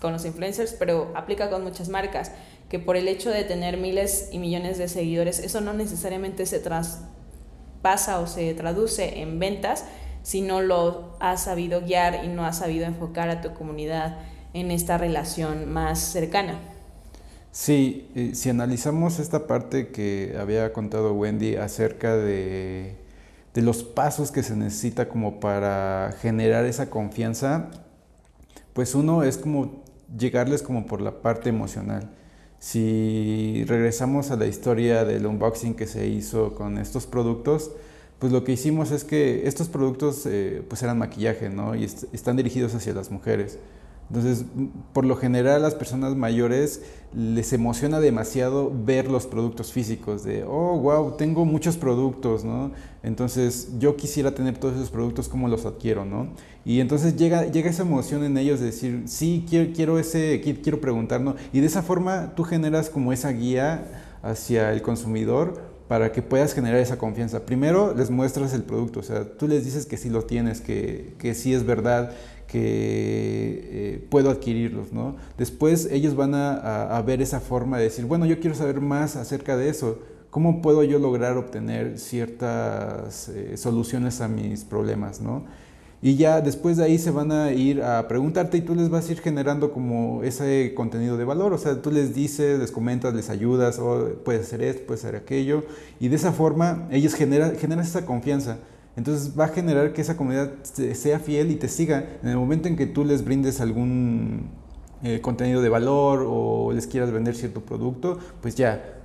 con 0.00 0.12
los 0.12 0.24
influencers, 0.24 0.74
pero 0.78 1.12
aplica 1.14 1.50
con 1.50 1.62
muchas 1.62 1.88
marcas, 1.88 2.32
que 2.68 2.78
por 2.78 2.96
el 2.96 3.08
hecho 3.08 3.30
de 3.30 3.44
tener 3.44 3.76
miles 3.76 4.28
y 4.32 4.38
millones 4.38 4.78
de 4.78 4.88
seguidores, 4.88 5.40
eso 5.40 5.60
no 5.60 5.72
necesariamente 5.72 6.46
se 6.46 6.60
traspasa 6.60 8.20
o 8.20 8.26
se 8.26 8.54
traduce 8.54 9.20
en 9.20 9.38
ventas, 9.38 9.84
si 10.22 10.40
no 10.40 10.60
lo 10.60 11.16
has 11.20 11.44
sabido 11.44 11.80
guiar 11.80 12.24
y 12.24 12.28
no 12.28 12.44
has 12.44 12.58
sabido 12.58 12.86
enfocar 12.86 13.28
a 13.28 13.40
tu 13.40 13.54
comunidad 13.54 14.18
en 14.52 14.70
esta 14.70 14.98
relación 14.98 15.72
más 15.72 15.98
cercana. 15.98 16.58
Sí, 17.52 18.08
eh, 18.14 18.30
si 18.34 18.48
analizamos 18.48 19.18
esta 19.18 19.46
parte 19.46 19.88
que 19.88 20.36
había 20.38 20.72
contado 20.72 21.12
Wendy 21.14 21.56
acerca 21.56 22.16
de, 22.16 22.96
de 23.54 23.62
los 23.62 23.82
pasos 23.82 24.30
que 24.30 24.42
se 24.42 24.54
necesita 24.54 25.08
como 25.08 25.40
para 25.40 26.14
generar 26.20 26.64
esa 26.64 26.90
confianza, 26.90 27.70
pues 28.72 28.94
uno 28.94 29.24
es 29.24 29.36
como 29.36 29.82
llegarles 30.16 30.62
como 30.62 30.86
por 30.86 31.00
la 31.00 31.22
parte 31.22 31.48
emocional. 31.48 32.10
Si 32.60 33.64
regresamos 33.66 34.30
a 34.30 34.36
la 34.36 34.46
historia 34.46 35.04
del 35.04 35.26
unboxing 35.26 35.74
que 35.74 35.86
se 35.86 36.06
hizo 36.06 36.54
con 36.54 36.78
estos 36.78 37.06
productos, 37.06 37.72
pues 38.20 38.32
lo 38.32 38.44
que 38.44 38.52
hicimos 38.52 38.92
es 38.92 39.02
que 39.02 39.48
estos 39.48 39.68
productos 39.68 40.26
eh, 40.26 40.62
pues 40.68 40.82
eran 40.82 40.98
maquillaje, 40.98 41.48
¿no? 41.48 41.74
Y 41.74 41.84
están 41.84 42.36
dirigidos 42.36 42.74
hacia 42.74 42.92
las 42.92 43.10
mujeres. 43.10 43.58
Entonces, 44.10 44.44
por 44.92 45.04
lo 45.06 45.16
general 45.16 45.54
a 45.54 45.58
las 45.60 45.74
personas 45.76 46.16
mayores 46.16 46.82
les 47.14 47.52
emociona 47.52 48.00
demasiado 48.00 48.72
ver 48.84 49.08
los 49.08 49.26
productos 49.26 49.72
físicos, 49.72 50.24
de, 50.24 50.42
oh, 50.42 50.76
wow, 50.78 51.16
tengo 51.16 51.44
muchos 51.44 51.76
productos, 51.76 52.44
¿no? 52.44 52.72
Entonces, 53.04 53.70
yo 53.78 53.96
quisiera 53.96 54.34
tener 54.34 54.58
todos 54.58 54.74
esos 54.74 54.90
productos, 54.90 55.28
¿cómo 55.28 55.46
los 55.48 55.64
adquiero, 55.64 56.04
no? 56.04 56.28
Y 56.64 56.80
entonces 56.80 57.16
llega, 57.16 57.46
llega 57.46 57.70
esa 57.70 57.84
emoción 57.84 58.24
en 58.24 58.36
ellos 58.36 58.58
de 58.58 58.66
decir, 58.66 59.04
sí, 59.06 59.46
quiero, 59.48 59.72
quiero 59.72 59.98
ese, 59.98 60.40
quiero 60.40 60.80
preguntar, 60.80 61.20
¿no? 61.20 61.36
Y 61.52 61.60
de 61.60 61.66
esa 61.68 61.82
forma 61.82 62.34
tú 62.34 62.42
generas 62.42 62.90
como 62.90 63.12
esa 63.12 63.30
guía 63.30 63.86
hacia 64.22 64.72
el 64.72 64.82
consumidor 64.82 65.69
para 65.90 66.12
que 66.12 66.22
puedas 66.22 66.54
generar 66.54 66.78
esa 66.78 66.98
confianza. 66.98 67.40
Primero 67.40 67.92
les 67.96 68.10
muestras 68.10 68.54
el 68.54 68.62
producto, 68.62 69.00
o 69.00 69.02
sea, 69.02 69.24
tú 69.24 69.48
les 69.48 69.64
dices 69.64 69.86
que 69.86 69.96
sí 69.96 70.08
lo 70.08 70.22
tienes, 70.22 70.60
que, 70.60 71.14
que 71.18 71.34
sí 71.34 71.52
es 71.52 71.66
verdad, 71.66 72.12
que 72.46 72.60
eh, 73.72 74.06
puedo 74.08 74.30
adquirirlos, 74.30 74.92
¿no? 74.92 75.16
Después 75.36 75.88
ellos 75.90 76.14
van 76.14 76.36
a, 76.36 77.02
ver 77.04 77.20
esa 77.20 77.40
forma 77.40 77.78
de 77.78 77.82
decir, 77.82 78.04
bueno, 78.04 78.24
yo 78.24 78.38
quiero 78.38 78.54
saber 78.54 78.80
más 78.80 79.16
acerca 79.16 79.56
de 79.56 79.68
eso, 79.68 79.98
¿cómo 80.30 80.62
puedo 80.62 80.84
yo 80.84 81.00
lograr 81.00 81.36
obtener 81.36 81.98
ciertas 81.98 83.28
eh, 83.28 83.56
soluciones 83.56 84.20
a 84.20 84.28
mis 84.28 84.62
problemas, 84.62 85.20
¿no? 85.20 85.46
Y 86.02 86.16
ya 86.16 86.40
después 86.40 86.78
de 86.78 86.84
ahí 86.84 86.98
se 86.98 87.10
van 87.10 87.30
a 87.30 87.52
ir 87.52 87.82
a 87.82 88.08
preguntarte 88.08 88.56
y 88.56 88.62
tú 88.62 88.74
les 88.74 88.88
vas 88.88 89.08
a 89.08 89.12
ir 89.12 89.20
generando 89.20 89.70
como 89.70 90.22
ese 90.22 90.72
contenido 90.74 91.18
de 91.18 91.24
valor. 91.24 91.52
O 91.52 91.58
sea, 91.58 91.82
tú 91.82 91.90
les 91.90 92.14
dices, 92.14 92.58
les 92.58 92.70
comentas, 92.70 93.12
les 93.12 93.28
ayudas, 93.28 93.78
o 93.78 93.90
oh, 93.90 94.08
puede 94.24 94.42
ser 94.44 94.62
esto, 94.62 94.86
puede 94.86 94.98
ser 94.98 95.14
aquello. 95.14 95.62
Y 95.98 96.08
de 96.08 96.16
esa 96.16 96.32
forma 96.32 96.88
ellos 96.90 97.14
generan, 97.14 97.54
generan 97.56 97.84
esa 97.84 98.06
confianza. 98.06 98.56
Entonces 98.96 99.38
va 99.38 99.46
a 99.46 99.48
generar 99.48 99.92
que 99.92 100.00
esa 100.00 100.16
comunidad 100.16 100.52
sea 100.62 101.18
fiel 101.18 101.50
y 101.50 101.56
te 101.56 101.68
siga. 101.68 102.06
En 102.22 102.30
el 102.30 102.36
momento 102.36 102.68
en 102.68 102.76
que 102.76 102.86
tú 102.86 103.04
les 103.04 103.22
brindes 103.22 103.60
algún 103.60 104.48
eh, 105.02 105.20
contenido 105.20 105.60
de 105.60 105.68
valor 105.68 106.24
o 106.26 106.72
les 106.72 106.86
quieras 106.86 107.10
vender 107.12 107.34
cierto 107.34 107.60
producto, 107.60 108.18
pues 108.40 108.54
ya 108.54 108.96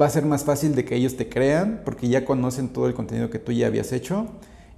va 0.00 0.06
a 0.06 0.10
ser 0.10 0.26
más 0.26 0.44
fácil 0.44 0.74
de 0.74 0.84
que 0.84 0.96
ellos 0.96 1.16
te 1.16 1.30
crean 1.30 1.80
porque 1.84 2.08
ya 2.08 2.26
conocen 2.26 2.68
todo 2.68 2.88
el 2.88 2.94
contenido 2.94 3.30
que 3.30 3.38
tú 3.38 3.52
ya 3.52 3.68
habías 3.68 3.92
hecho 3.92 4.26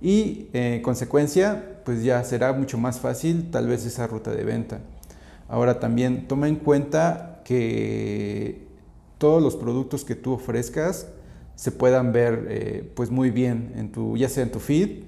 y 0.01 0.49
eh, 0.53 0.77
en 0.77 0.83
consecuencia 0.83 1.81
pues 1.85 2.03
ya 2.03 2.23
será 2.23 2.53
mucho 2.53 2.79
más 2.79 3.01
fácil 3.01 3.51
tal 3.51 3.67
vez 3.67 3.85
esa 3.87 4.07
ruta 4.07 4.31
de 4.31 4.45
venta. 4.45 4.81
Ahora 5.49 5.81
también 5.81 6.29
toma 6.29 6.49
en 6.49 6.57
cuenta 6.57 7.41
que 7.45 8.67
todos 9.17 9.43
los 9.43 9.57
productos 9.57 10.05
que 10.05 10.15
tú 10.15 10.33
ofrezcas 10.33 11.09
se 11.55 11.73
puedan 11.73 12.13
ver 12.13 12.47
eh, 12.51 12.93
pues 12.95 13.11
muy 13.11 13.31
bien, 13.31 13.73
en 13.77 13.91
tu, 13.91 14.17
ya 14.17 14.29
sea 14.29 14.43
en 14.43 14.53
tu 14.53 14.61
feed, 14.61 15.05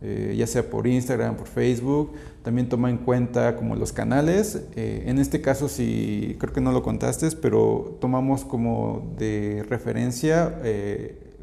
eh, 0.00 0.34
ya 0.38 0.46
sea 0.46 0.70
por 0.70 0.86
Instagram, 0.86 1.36
por 1.36 1.48
Facebook. 1.48 2.12
También 2.44 2.68
toma 2.68 2.88
en 2.88 2.98
cuenta 2.98 3.56
como 3.56 3.76
los 3.76 3.92
canales. 3.92 4.64
En 4.74 5.18
este 5.18 5.40
caso, 5.40 5.68
si 5.68 6.36
creo 6.40 6.52
que 6.52 6.60
no 6.60 6.72
lo 6.72 6.82
contaste, 6.82 7.28
pero 7.40 7.98
tomamos 8.00 8.44
como 8.44 9.14
de 9.16 9.64
referencia, 9.68 10.58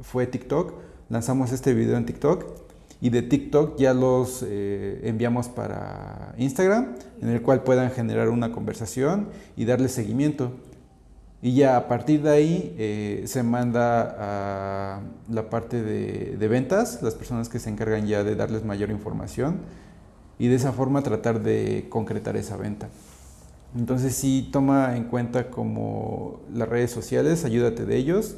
fue 0.02 0.28
TikTok. 0.28 0.74
Lanzamos 1.08 1.54
este 1.54 1.74
video 1.74 1.96
en 1.96 2.06
TikTok 2.06 2.69
y 3.02 3.10
de 3.10 3.22
TikTok 3.22 3.78
ya 3.78 3.94
los 3.94 4.44
enviamos 4.48 5.48
para 5.48 6.34
Instagram, 6.38 6.96
en 7.22 7.30
el 7.30 7.42
cual 7.42 7.64
puedan 7.64 7.92
generar 7.92 8.30
una 8.30 8.52
conversación 8.52 9.30
y 9.56 9.66
darle 9.66 9.88
seguimiento. 9.88 10.52
Y 11.42 11.56
ya 11.56 11.78
a 11.78 11.88
partir 11.88 12.22
de 12.22 12.30
ahí 12.30 12.76
eh, 12.78 13.24
se 13.26 13.44
manda 13.44 14.16
a 14.20 15.02
la 15.30 15.50
parte 15.50 15.82
de, 15.82 16.36
de, 16.38 16.48
ventas, 16.50 17.02
las 17.02 17.16
personas 17.16 17.48
que 17.48 17.60
se 17.60 17.70
encargan 17.70 18.06
ya 18.06 18.26
de 18.26 18.36
darles 18.36 18.66
mayor 18.66 18.90
información 18.90 19.60
y 20.38 20.48
de 20.48 20.56
esa 20.56 20.74
forma 20.74 21.02
tratar 21.02 21.42
de 21.42 21.86
concretar 21.88 22.36
esa 22.36 22.58
venta. 22.58 22.90
Entonces 23.78 24.16
sí 24.16 24.50
toma 24.52 24.98
en 24.98 25.06
cuenta 25.06 25.50
como 25.50 26.42
las 26.54 26.68
redes 26.68 26.92
sociales, 26.92 27.46
ayúdate 27.46 27.86
de 27.86 27.96
ellos 27.96 28.36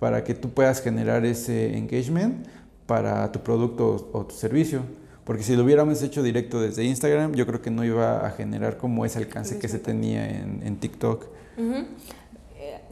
para 0.00 0.24
que 0.24 0.34
tú 0.34 0.50
puedas 0.50 0.82
generar 0.82 1.24
ese 1.24 1.76
engagement 1.76 2.44
para 2.86 3.30
tu 3.32 3.40
producto 3.40 4.10
o, 4.12 4.26
tu 4.26 4.34
servicio. 4.34 4.82
Porque 5.24 5.42
si 5.42 5.54
lo 5.54 5.64
hubiéramos 5.64 6.02
hecho 6.02 6.22
directo 6.22 6.60
desde 6.60 6.84
Instagram, 6.84 7.34
yo 7.34 7.46
creo 7.46 7.62
que 7.62 7.70
no 7.70 7.84
iba 7.84 8.26
a 8.26 8.30
generar 8.32 8.76
como 8.76 9.04
ese 9.04 9.18
alcance 9.18 9.58
que 9.58 9.68
se 9.68 9.78
tenía 9.78 10.28
en, 10.28 10.62
en 10.64 10.76
TikTok 10.78 11.26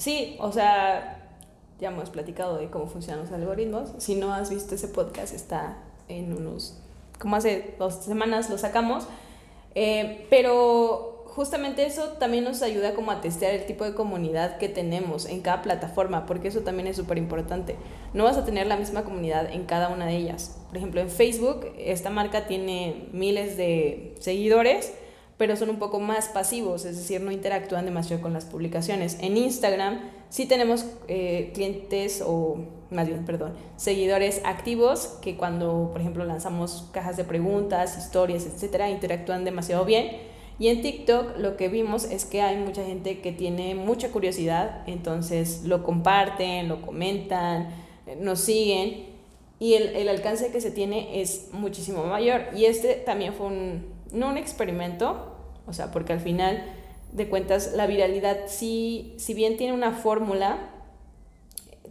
sí, 0.01 0.37
o 0.41 0.51
sea, 0.51 1.19
ya 1.79 1.89
hemos 1.89 2.11
platicado 2.11 2.59
de 2.59 2.69
cómo 2.71 2.87
funcionan 2.87 3.25
los 3.25 3.33
algoritmos. 3.33 3.91
Si 3.99 4.17
no 4.17 4.33
has 4.33 4.51
visto 4.51 4.75
ese 4.75 4.89
podcast, 4.89 5.35
está 5.35 5.77
en 6.09 6.33
unos, 6.33 6.79
como 7.19 7.37
hace 7.37 7.75
dos 7.79 7.95
semanas 7.95 8.51
lo 8.51 8.59
sacamos. 8.59 9.07
Eh, 9.75 10.27
pero 10.31 11.20
justamente 11.41 11.87
eso 11.87 12.03
también 12.19 12.45
nos 12.45 12.61
ayuda 12.61 12.95
como 12.95 13.13
a 13.13 13.23
testear 13.23 13.55
el 13.55 13.65
tipo 13.65 13.87
de 13.87 13.95
comunidad 13.95 14.59
que 14.59 14.69
tenemos 14.69 15.25
en 15.25 15.41
cada 15.41 15.63
plataforma, 15.63 16.27
porque 16.27 16.49
eso 16.49 16.61
también 16.61 16.87
es 16.87 16.97
súper 16.97 17.17
importante. 17.17 17.77
No 18.13 18.25
vas 18.25 18.37
a 18.37 18.45
tener 18.45 18.67
la 18.67 18.77
misma 18.77 19.05
comunidad 19.05 19.51
en 19.51 19.65
cada 19.65 19.89
una 19.89 20.05
de 20.05 20.19
ellas. 20.19 20.59
Por 20.69 20.77
ejemplo, 20.77 21.01
en 21.01 21.09
Facebook, 21.09 21.65
esta 21.79 22.11
marca 22.11 22.47
tiene 22.47 23.09
miles 23.13 23.57
de 23.57 24.17
seguidores, 24.21 24.93
pero 25.39 25.57
son 25.57 25.71
un 25.71 25.79
poco 25.79 25.99
más 25.99 26.29
pasivos, 26.29 26.85
es 26.85 26.99
decir, 26.99 27.23
no 27.23 27.33
interactúan 27.33 27.87
demasiado 27.87 28.21
con 28.21 28.35
las 28.35 28.45
publicaciones. 28.45 29.17
En 29.23 29.39
Instagram 29.39 30.11
sí 30.29 30.45
tenemos 30.45 30.85
eh, 31.09 31.53
clientes 31.55 32.23
o 32.23 32.59
más 32.91 33.07
bien, 33.07 33.25
perdón, 33.25 33.55
seguidores 33.77 34.43
activos 34.45 35.17
que 35.23 35.39
cuando, 35.39 35.89
por 35.91 36.03
ejemplo, 36.03 36.23
lanzamos 36.27 36.91
cajas 36.93 37.17
de 37.17 37.25
preguntas, 37.25 37.97
historias, 37.97 38.45
etcétera, 38.45 38.91
interactúan 38.91 39.47
demasiado 39.47 39.87
bien. 39.87 40.29
Y 40.61 40.69
en 40.69 40.83
TikTok 40.83 41.39
lo 41.39 41.57
que 41.57 41.69
vimos 41.69 42.05
es 42.05 42.27
que 42.27 42.43
hay 42.43 42.59
mucha 42.59 42.85
gente 42.85 43.21
que 43.21 43.33
tiene 43.33 43.75
mucha 43.75 44.11
curiosidad, 44.11 44.83
entonces 44.87 45.63
lo 45.65 45.83
comparten, 45.83 46.69
lo 46.69 46.83
comentan, 46.83 47.71
eh, 48.07 48.17
nos 48.21 48.41
siguen 48.41 49.07
y 49.59 49.75
el, 49.75 49.97
el 49.97 50.09
alcance 50.11 50.53
que 50.53 50.61
se 50.61 50.71
tiene 50.71 51.23
es 51.23 51.49
muchísimo 51.53 52.05
mayor. 52.05 52.43
Y 52.55 52.67
este 52.67 52.95
también 52.95 53.33
fue 53.33 53.47
un, 53.47 53.87
no 54.13 54.29
un 54.29 54.37
experimento, 54.37 55.35
o 55.67 55.73
sea, 55.73 55.91
porque 55.91 56.13
al 56.13 56.21
final 56.21 56.63
de 57.13 57.27
cuentas 57.29 57.73
la 57.75 57.87
viralidad 57.87 58.41
sí, 58.47 59.15
si 59.17 59.33
bien 59.33 59.57
tiene 59.57 59.73
una 59.73 59.93
fórmula, 59.93 60.71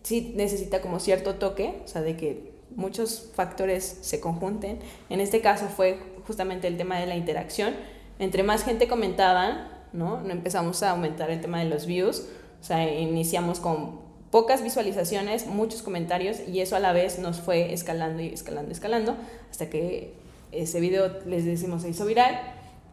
sí 0.04 0.34
necesita 0.36 0.80
como 0.80 1.00
cierto 1.00 1.36
toque, 1.36 1.82
o 1.84 1.88
sea, 1.88 2.04
de 2.04 2.16
que 2.16 2.52
muchos 2.76 3.32
factores 3.34 3.98
se 4.02 4.20
conjunten. 4.20 4.78
En 5.10 5.22
este 5.22 5.42
caso 5.42 5.66
fue 5.70 5.98
justamente 6.28 6.68
el 6.68 6.78
tema 6.78 7.00
de 7.00 7.08
la 7.08 7.16
interacción. 7.16 7.74
Entre 8.20 8.44
más 8.44 8.64
gente 8.64 8.88
comentaba, 8.88 9.70
¿no? 9.94 10.22
Empezamos 10.30 10.84
a 10.84 10.92
aumentar 10.92 11.32
el 11.32 11.42
tema 11.42 11.60
de 11.60 11.66
los 11.66 11.86
views, 11.86 12.28
o 12.62 12.64
sea, 12.64 12.94
iniciamos 12.94 13.60
con 13.60 14.02
pocas 14.30 14.62
visualizaciones, 14.62 15.48
muchos 15.48 15.82
comentarios 15.82 16.38
y 16.48 16.60
eso 16.60 16.76
a 16.76 16.80
la 16.80 16.94
vez 16.94 17.18
nos 17.18 17.40
fue 17.40 17.74
escalando 17.74 18.22
y 18.22 18.28
escalando 18.28 18.72
escalando 18.72 19.16
hasta 19.50 19.70
que 19.70 20.14
ese 20.52 20.80
video, 20.80 21.20
les 21.26 21.46
decimos, 21.46 21.82
se 21.84 21.90
hizo 21.90 22.06
viral. 22.06 22.40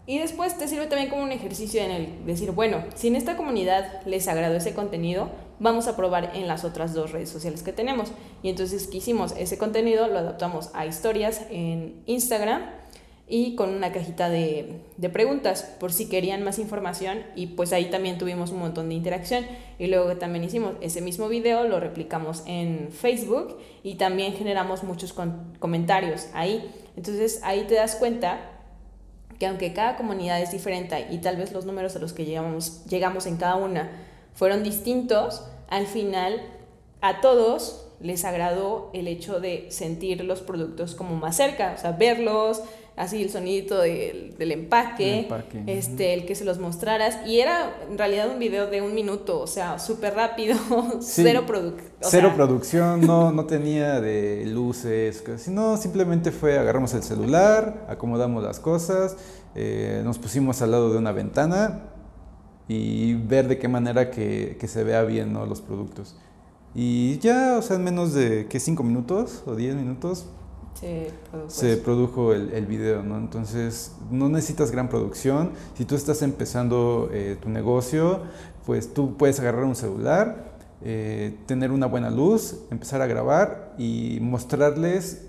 Y 0.08 0.18
después 0.18 0.56
te 0.56 0.68
sirve 0.68 0.86
también 0.86 1.10
como 1.10 1.24
un 1.24 1.32
ejercicio 1.32 1.82
en 1.82 1.90
el 1.90 2.26
decir, 2.26 2.52
bueno, 2.52 2.84
si 2.94 3.08
en 3.08 3.16
esta 3.16 3.36
comunidad 3.36 4.02
les 4.06 4.28
agradó 4.28 4.54
ese 4.54 4.72
contenido, 4.72 5.30
vamos 5.58 5.88
a 5.88 5.96
probar 5.96 6.30
en 6.36 6.46
las 6.46 6.64
otras 6.64 6.94
dos 6.94 7.10
redes 7.10 7.28
sociales 7.28 7.64
que 7.64 7.72
tenemos. 7.72 8.12
Y 8.42 8.48
entonces 8.50 8.86
¿qué 8.86 8.98
hicimos? 8.98 9.34
Ese 9.36 9.58
contenido 9.58 10.06
lo 10.06 10.18
adaptamos 10.18 10.70
a 10.74 10.86
historias 10.86 11.42
en 11.50 12.02
Instagram 12.06 12.62
y 13.28 13.56
con 13.56 13.74
una 13.74 13.92
cajita 13.92 14.28
de, 14.28 14.82
de, 14.96 15.08
preguntas 15.08 15.62
por 15.80 15.92
si 15.92 16.08
querían 16.08 16.44
más 16.44 16.60
información 16.60 17.24
y 17.34 17.48
pues 17.48 17.72
ahí 17.72 17.90
también 17.90 18.18
tuvimos 18.18 18.50
un 18.50 18.60
montón 18.60 18.88
de 18.88 18.94
interacción 18.94 19.44
y 19.80 19.88
luego 19.88 20.16
también 20.16 20.44
hicimos 20.44 20.74
ese 20.80 21.00
mismo 21.00 21.28
video, 21.28 21.64
lo 21.64 21.80
replicamos 21.80 22.44
en 22.46 22.90
Facebook 22.92 23.58
y 23.82 23.96
también 23.96 24.34
generamos 24.34 24.84
muchos 24.84 25.12
comentarios 25.58 26.28
ahí. 26.34 26.70
Entonces 26.96 27.40
ahí 27.42 27.64
te 27.66 27.74
das 27.74 27.96
cuenta 27.96 28.52
que 29.40 29.46
aunque 29.46 29.72
cada 29.72 29.96
comunidad 29.96 30.40
es 30.40 30.52
diferente 30.52 31.08
y 31.10 31.18
tal 31.18 31.36
vez 31.36 31.52
los 31.52 31.66
números 31.66 31.96
a 31.96 31.98
los 31.98 32.12
que 32.12 32.24
llegamos, 32.24 32.84
llegamos 32.86 33.26
en 33.26 33.36
cada 33.38 33.56
una 33.56 33.90
fueron 34.34 34.62
distintos, 34.62 35.44
al 35.68 35.86
final 35.86 36.42
a 37.00 37.20
todos 37.20 37.85
les 38.00 38.24
agradó 38.24 38.90
el 38.92 39.08
hecho 39.08 39.40
de 39.40 39.66
sentir 39.70 40.22
los 40.24 40.40
productos 40.40 40.94
como 40.94 41.16
más 41.16 41.36
cerca, 41.36 41.74
o 41.76 41.80
sea, 41.80 41.92
verlos, 41.92 42.62
así 42.96 43.22
el 43.22 43.30
sonidito 43.30 43.78
del, 43.78 44.34
del 44.38 44.52
empaque, 44.52 45.28
el 45.52 45.68
este, 45.68 46.14
el 46.14 46.26
que 46.26 46.34
se 46.34 46.44
los 46.44 46.58
mostraras. 46.58 47.18
Y 47.26 47.40
era 47.40 47.76
en 47.88 47.98
realidad 47.98 48.30
un 48.30 48.38
video 48.38 48.68
de 48.68 48.82
un 48.82 48.94
minuto, 48.94 49.40
o 49.40 49.46
sea, 49.46 49.78
súper 49.78 50.14
rápido, 50.14 50.56
cero, 51.00 51.44
producción 51.46 51.92
cero 52.00 52.32
producción, 52.34 53.00
no, 53.06 53.32
no 53.32 53.46
tenía 53.46 54.00
de 54.00 54.44
luces, 54.46 55.22
sino 55.36 55.76
simplemente 55.76 56.32
fue 56.32 56.58
agarramos 56.58 56.94
el 56.94 57.02
celular, 57.02 57.86
acomodamos 57.88 58.42
las 58.42 58.60
cosas, 58.60 59.16
eh, 59.54 60.02
nos 60.04 60.18
pusimos 60.18 60.62
al 60.62 60.70
lado 60.70 60.92
de 60.92 60.98
una 60.98 61.12
ventana 61.12 61.90
y 62.68 63.14
ver 63.14 63.46
de 63.46 63.58
qué 63.58 63.68
manera 63.68 64.10
que, 64.10 64.56
que 64.58 64.68
se 64.68 64.82
vea 64.84 65.02
bien 65.02 65.32
¿no? 65.32 65.46
los 65.46 65.60
productos. 65.60 66.16
Y 66.78 67.18
ya, 67.20 67.56
o 67.58 67.62
sea, 67.62 67.76
en 67.76 67.84
menos 67.84 68.12
de 68.12 68.46
que 68.48 68.60
5 68.60 68.82
minutos 68.82 69.42
o 69.46 69.56
10 69.56 69.76
minutos 69.76 70.26
se 71.48 71.76
produjo, 71.78 72.34
el, 72.34 72.52
el, 72.52 72.66
video, 72.66 73.02
¿no? 73.02 73.16
Entonces, 73.16 73.92
no 74.10 74.28
necesitas 74.28 74.70
gran 74.70 74.90
producción. 74.90 75.52
Si 75.74 75.86
tú 75.86 75.94
estás 75.94 76.20
empezando 76.20 77.08
eh, 77.14 77.38
tu 77.40 77.48
negocio, 77.48 78.20
pues 78.66 78.92
tú 78.92 79.16
puedes 79.16 79.40
agarrar 79.40 79.64
un 79.64 79.74
celular, 79.74 80.52
eh, 80.82 81.38
tener 81.46 81.70
una 81.70 81.86
buena 81.86 82.10
luz, 82.10 82.58
empezar 82.70 83.00
a 83.00 83.06
grabar 83.06 83.74
y 83.78 84.18
mostrarles 84.20 85.28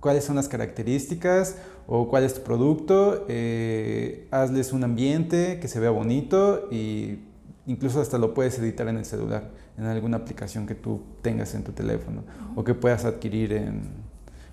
cuáles 0.00 0.24
son 0.24 0.34
las 0.34 0.48
características 0.48 1.56
o 1.86 2.08
cuál 2.08 2.24
es 2.24 2.34
tu 2.34 2.40
producto, 2.40 3.26
eh, 3.28 4.26
hazles 4.32 4.72
un 4.72 4.82
ambiente 4.82 5.60
que 5.60 5.68
se 5.68 5.78
vea 5.78 5.90
bonito 5.90 6.68
y 6.72 7.20
incluso 7.66 8.00
hasta 8.00 8.18
lo 8.18 8.34
puedes 8.34 8.58
editar 8.58 8.88
en 8.88 8.98
el 8.98 9.04
celular, 9.04 9.50
en 9.78 9.84
alguna 9.84 10.18
aplicación 10.18 10.66
que 10.66 10.74
tú 10.74 11.00
tengas 11.22 11.54
en 11.54 11.64
tu 11.64 11.72
teléfono 11.72 12.22
o 12.54 12.64
que 12.64 12.74
puedas 12.74 13.04
adquirir 13.04 13.52
en, 13.52 13.82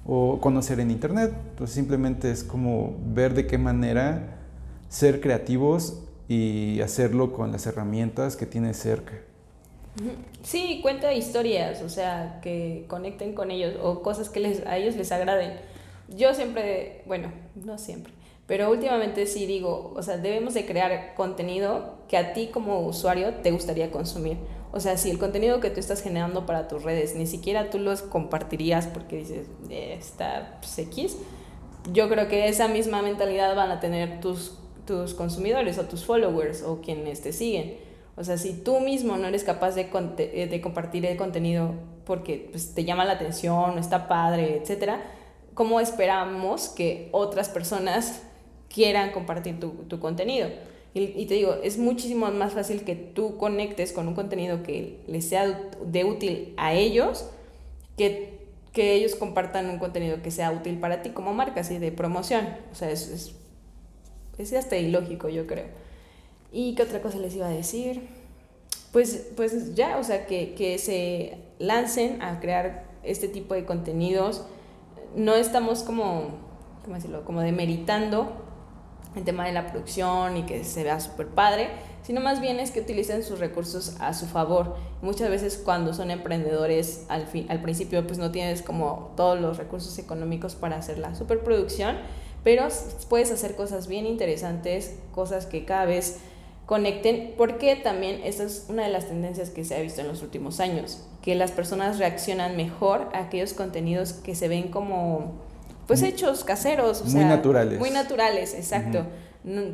o 0.06 0.39
conocer 0.39 0.80
en 0.80 0.91
internet. 0.91 1.34
Entonces 1.52 1.76
simplemente 1.76 2.32
es 2.32 2.43
como 2.43 2.97
ver 3.06 3.34
de 3.34 3.47
qué 3.47 3.58
manera 3.58 4.38
ser 4.89 5.21
creativos 5.21 6.04
y 6.28 6.80
hacerlo 6.82 7.34
con 7.34 7.52
las 7.52 7.65
herramientas 7.67 8.36
que 8.36 8.45
tienes 8.45 8.78
cerca. 8.78 9.13
Sí, 10.43 10.80
cuenta 10.82 11.13
historias, 11.13 11.82
o 11.82 11.89
sea, 11.89 12.39
que 12.41 12.86
conecten 12.88 13.34
con 13.34 13.52
ellos 13.52 13.76
o 13.82 14.02
cosas 14.02 14.30
que 14.30 14.39
les, 14.39 14.65
a 14.65 14.78
ellos 14.78 14.95
les 14.95 15.12
agraden. 15.12 15.60
Yo 16.08 16.34
siempre, 16.34 17.04
bueno, 17.06 17.32
no 17.56 17.78
siempre, 17.78 18.13
pero 18.51 18.69
últimamente 18.69 19.27
sí 19.27 19.45
digo, 19.45 19.93
o 19.95 20.03
sea, 20.03 20.17
debemos 20.17 20.53
de 20.53 20.65
crear 20.65 21.15
contenido 21.15 21.99
que 22.09 22.17
a 22.17 22.33
ti 22.33 22.47
como 22.47 22.81
usuario 22.81 23.35
te 23.35 23.51
gustaría 23.51 23.91
consumir. 23.91 24.35
O 24.73 24.81
sea, 24.81 24.97
si 24.97 25.09
el 25.09 25.19
contenido 25.19 25.61
que 25.61 25.69
tú 25.69 25.79
estás 25.79 26.01
generando 26.03 26.45
para 26.45 26.67
tus 26.67 26.83
redes 26.83 27.15
ni 27.15 27.27
siquiera 27.27 27.69
tú 27.69 27.79
los 27.79 28.01
compartirías 28.01 28.87
porque 28.87 29.19
dices, 29.19 29.47
eh, 29.69 29.95
está 29.97 30.57
pues, 30.59 30.77
X, 30.79 31.15
yo 31.93 32.09
creo 32.09 32.27
que 32.27 32.49
esa 32.49 32.67
misma 32.67 33.01
mentalidad 33.01 33.55
van 33.55 33.71
a 33.71 33.79
tener 33.79 34.19
tus, 34.19 34.57
tus 34.85 35.13
consumidores 35.13 35.77
o 35.77 35.85
tus 35.85 36.03
followers 36.03 36.61
o 36.61 36.81
quienes 36.81 37.21
te 37.21 37.31
siguen. 37.31 37.77
O 38.17 38.25
sea, 38.25 38.37
si 38.37 38.51
tú 38.51 38.81
mismo 38.81 39.15
no 39.15 39.27
eres 39.27 39.45
capaz 39.45 39.75
de, 39.75 39.89
eh, 40.17 40.47
de 40.47 40.59
compartir 40.59 41.05
el 41.05 41.15
contenido 41.15 41.71
porque 42.03 42.49
pues, 42.51 42.75
te 42.75 42.83
llama 42.83 43.05
la 43.05 43.13
atención, 43.13 43.77
está 43.77 44.09
padre, 44.09 44.57
etcétera, 44.57 45.01
¿cómo 45.53 45.79
esperamos 45.79 46.67
que 46.67 47.07
otras 47.13 47.47
personas 47.47 48.23
quieran 48.73 49.12
compartir 49.12 49.60
tu, 49.60 49.71
tu 49.88 49.99
contenido? 49.99 50.49
Y, 50.93 51.25
te 51.25 51.36
digo, 51.36 51.55
es 51.63 51.77
muchísimo 51.77 52.29
más 52.31 52.51
fácil 52.51 52.84
que 52.84 52.95
tú 52.95 53.38
conectes 53.38 53.93
con 53.93 54.10
un 54.10 54.13
contenido 54.13 54.62
que 54.62 54.99
les 55.07 55.23
sea 55.23 55.71
de 55.86 56.03
útil 56.03 56.53
a 56.57 56.73
ellos 56.73 57.29
que, 57.95 58.39
que 58.73 58.95
ellos 58.95 59.15
compartan 59.15 59.69
un 59.69 59.79
contenido 59.79 60.21
que 60.21 60.31
sea 60.31 60.51
útil 60.51 60.79
para 60.79 61.01
ti 61.01 61.12
como 61.12 61.34
marca, 61.34 61.62
así 61.62 61.77
de 61.77 61.93
promoción. 61.93 62.45
O 62.73 62.75
sea, 62.75 62.91
es, 62.91 63.07
es, 63.07 63.36
es 64.38 64.51
hasta 64.51 64.75
ilógico, 64.75 65.29
yo 65.29 65.47
creo. 65.47 65.67
¿Y 66.51 66.75
qué 66.75 66.84
otra 66.84 67.01
cosa 67.01 67.19
les 67.19 67.34
iba 67.36 67.47
a 67.47 67.51
decir? 67.51 68.10
Pues, 68.91 69.29
pues 69.38 69.75
ya, 69.75 69.97
o 69.97 70.03
sea, 70.03 70.25
que, 70.25 70.55
que 70.55 70.77
se 70.77 71.38
lancen 71.57 72.21
a 72.21 72.41
crear 72.41 72.84
este 73.03 73.29
tipo 73.29 73.53
de 73.53 73.63
contenidos. 73.63 74.43
No 75.15 75.36
estamos 75.36 75.84
como, 75.84 76.31
¿cómo 76.84 76.95
decirlo? 76.95 77.23
Como 77.23 77.39
demeritando 77.39 78.50
el 79.15 79.24
tema 79.24 79.45
de 79.45 79.52
la 79.52 79.67
producción 79.67 80.38
y 80.38 80.43
que 80.43 80.63
se 80.63 80.84
vea 80.84 81.00
súper 81.00 81.28
padre, 81.28 81.69
sino 82.04 82.21
más 82.21 82.41
bien 82.41 82.60
es 82.60 82.71
que 82.71 82.80
utilicen 82.80 83.24
sus 83.24 83.39
recursos 83.39 83.97
a 84.00 84.13
su 84.13 84.26
favor. 84.26 84.76
Muchas 85.02 85.30
veces 85.30 85.62
cuando 85.63 85.93
son 85.93 86.12
emprendedores 86.12 87.06
al, 87.10 87.28
fin, 87.28 87.45
al 87.50 87.62
principio 87.62 88.06
pues 88.08 88.19
no 88.19 88.32
tienes 88.32 88.62
como 88.62 89.13
todos 89.15 89.39
los 89.39 89.58
recursos 89.58 89.97
económicos 90.00 90.56
para 90.56 90.78
hacer 90.78 90.97
la 90.97 91.13
superproducción, 91.15 91.97
pero 92.43 92.67
puedes 93.10 93.32
hacer 93.32 93.56
cosas 93.56 93.88
bien 93.88 94.06
interesantes, 94.06 94.97
cosas 95.13 95.45
que 95.45 95.65
cada 95.65 95.86
vez 95.86 96.19
conecten, 96.65 97.34
porque 97.38 97.76
también 97.76 98.21
esta 98.24 98.43
es 98.43 98.67
una 98.69 98.84
de 98.84 98.89
las 98.89 99.08
tendencias 99.08 99.50
que 99.50 99.65
se 99.65 99.76
ha 99.76 99.82
visto 99.82 100.00
en 100.00 100.08
los 100.08 100.24
últimos 100.24 100.60
años, 100.62 101.06
que 101.21 101.36
las 101.36 101.52
personas 101.52 102.00
reaccionan 102.00 102.56
mejor 102.56 103.10
a 103.13 103.19
aquellos 103.19 103.54
contenidos 103.54 104.13
que 104.13 104.36
se 104.36 104.47
ven 104.47 104.69
como 104.69 105.34
pues 105.91 106.04
hechos 106.04 106.45
caseros, 106.45 107.01
o 107.01 107.06
muy 107.06 107.25
naturales. 107.25 107.77
Muy 107.77 107.89
naturales, 107.89 108.54
exacto. 108.54 109.06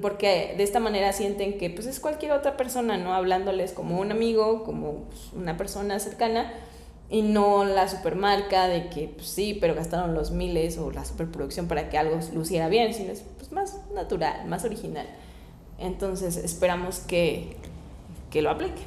Porque 0.02 0.56
de 0.58 0.64
esta 0.64 0.80
manera 0.80 1.14
sienten 1.14 1.60
que 1.60 1.70
pues 1.70 1.86
es 1.86 2.00
cualquier 2.00 2.32
otra 2.32 2.58
persona, 2.58 2.98
¿no? 2.98 3.14
Hablándoles 3.14 3.72
como 3.72 4.00
un 4.00 4.12
amigo, 4.12 4.64
como 4.64 5.04
pues, 5.10 5.32
una 5.34 5.58
persona 5.58 6.00
cercana 6.00 6.52
y 7.08 7.22
no 7.22 7.66
la 7.66 7.88
supermarca 7.88 8.68
de 8.68 8.90
que 8.90 9.10
pues, 9.10 9.28
sí, 9.28 9.56
pero 9.62 9.76
gastaron 9.76 10.16
los 10.16 10.32
miles 10.32 10.80
o 10.80 10.90
la 10.90 11.06
superproducción 11.06 11.68
para 11.68 11.88
que 11.90 12.00
algo 12.00 12.18
luciera 12.34 12.68
bien, 12.68 12.96
sino 12.96 13.12
es 13.12 13.24
pues, 13.38 13.52
más 13.52 13.78
natural, 13.94 14.48
más 14.48 14.66
original. 14.66 15.06
Entonces 15.78 16.36
esperamos 16.36 16.98
que, 16.98 17.58
que 18.32 18.42
lo 18.42 18.50
aplique. 18.50 18.82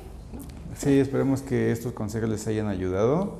Sí, 0.77 0.99
esperemos 0.99 1.43
que 1.43 1.71
estos 1.71 1.93
consejos 1.93 2.29
les 2.29 2.49
hayan 2.49 2.67
ayudado 2.67 3.37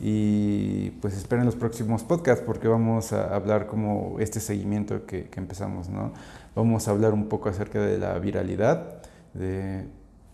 y 0.00 0.90
pues 1.00 1.16
esperen 1.16 1.44
los 1.44 1.56
próximos 1.56 2.04
podcasts 2.04 2.44
porque 2.44 2.68
vamos 2.68 3.12
a 3.12 3.34
hablar 3.34 3.66
como 3.66 4.18
este 4.20 4.40
seguimiento 4.40 5.06
que, 5.06 5.24
que, 5.24 5.40
empezamos, 5.40 5.88
¿no? 5.88 6.12
Vamos 6.54 6.86
a 6.86 6.92
hablar 6.92 7.14
un 7.14 7.28
poco 7.28 7.48
acerca 7.48 7.80
de 7.80 7.98
la 7.98 8.18
viralidad, 8.18 9.02
de 9.34 9.86